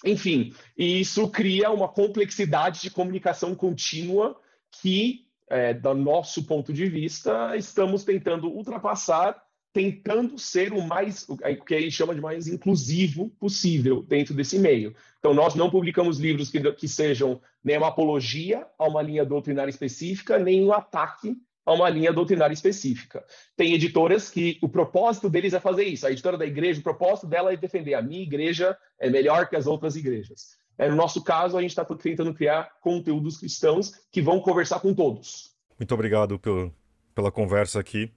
[0.04, 4.38] enfim, isso cria uma complexidade de comunicação contínua
[4.70, 9.40] que é, do nosso ponto de vista, estamos tentando ultrapassar,
[9.72, 14.58] tentando ser o mais, o que a gente chama de mais inclusivo possível dentro desse
[14.58, 14.94] meio.
[15.18, 19.70] Então, nós não publicamos livros que, que sejam nem uma apologia a uma linha doutrinária
[19.70, 21.36] específica, nem um ataque
[21.66, 23.24] a uma linha doutrinária específica.
[23.56, 26.06] Tem editoras que o propósito deles é fazer isso.
[26.06, 29.56] A editora da igreja, o propósito dela é defender a minha igreja é melhor que
[29.56, 30.56] as outras igrejas.
[30.78, 34.94] É, no nosso caso, a gente está tentando criar conteúdos cristãos que vão conversar com
[34.94, 35.56] todos.
[35.78, 36.72] Muito obrigado pelo,
[37.14, 38.12] pela conversa aqui.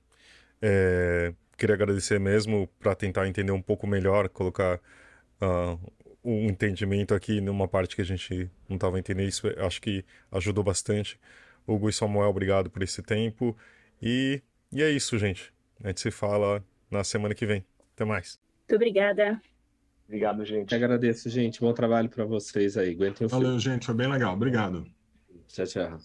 [0.62, 4.80] É, queria agradecer mesmo para tentar entender um pouco melhor, colocar
[5.42, 5.80] uh,
[6.24, 9.28] um entendimento aqui numa parte que a gente não estava entendendo.
[9.28, 11.20] Isso acho que ajudou bastante.
[11.68, 13.56] Hugo e Samuel, obrigado por esse tempo.
[14.02, 14.42] E,
[14.72, 15.54] e é isso, gente.
[15.84, 17.64] A gente se fala na semana que vem.
[17.94, 18.40] Até mais.
[18.60, 19.42] Muito obrigada.
[20.08, 20.72] Obrigado, gente.
[20.72, 21.60] Eu agradeço, gente.
[21.60, 22.92] Bom trabalho para vocês aí.
[22.92, 23.86] Aguentem o Valeu, gente.
[23.86, 24.34] Foi bem legal.
[24.34, 24.86] Obrigado.
[25.48, 26.00] Tchau, tchau.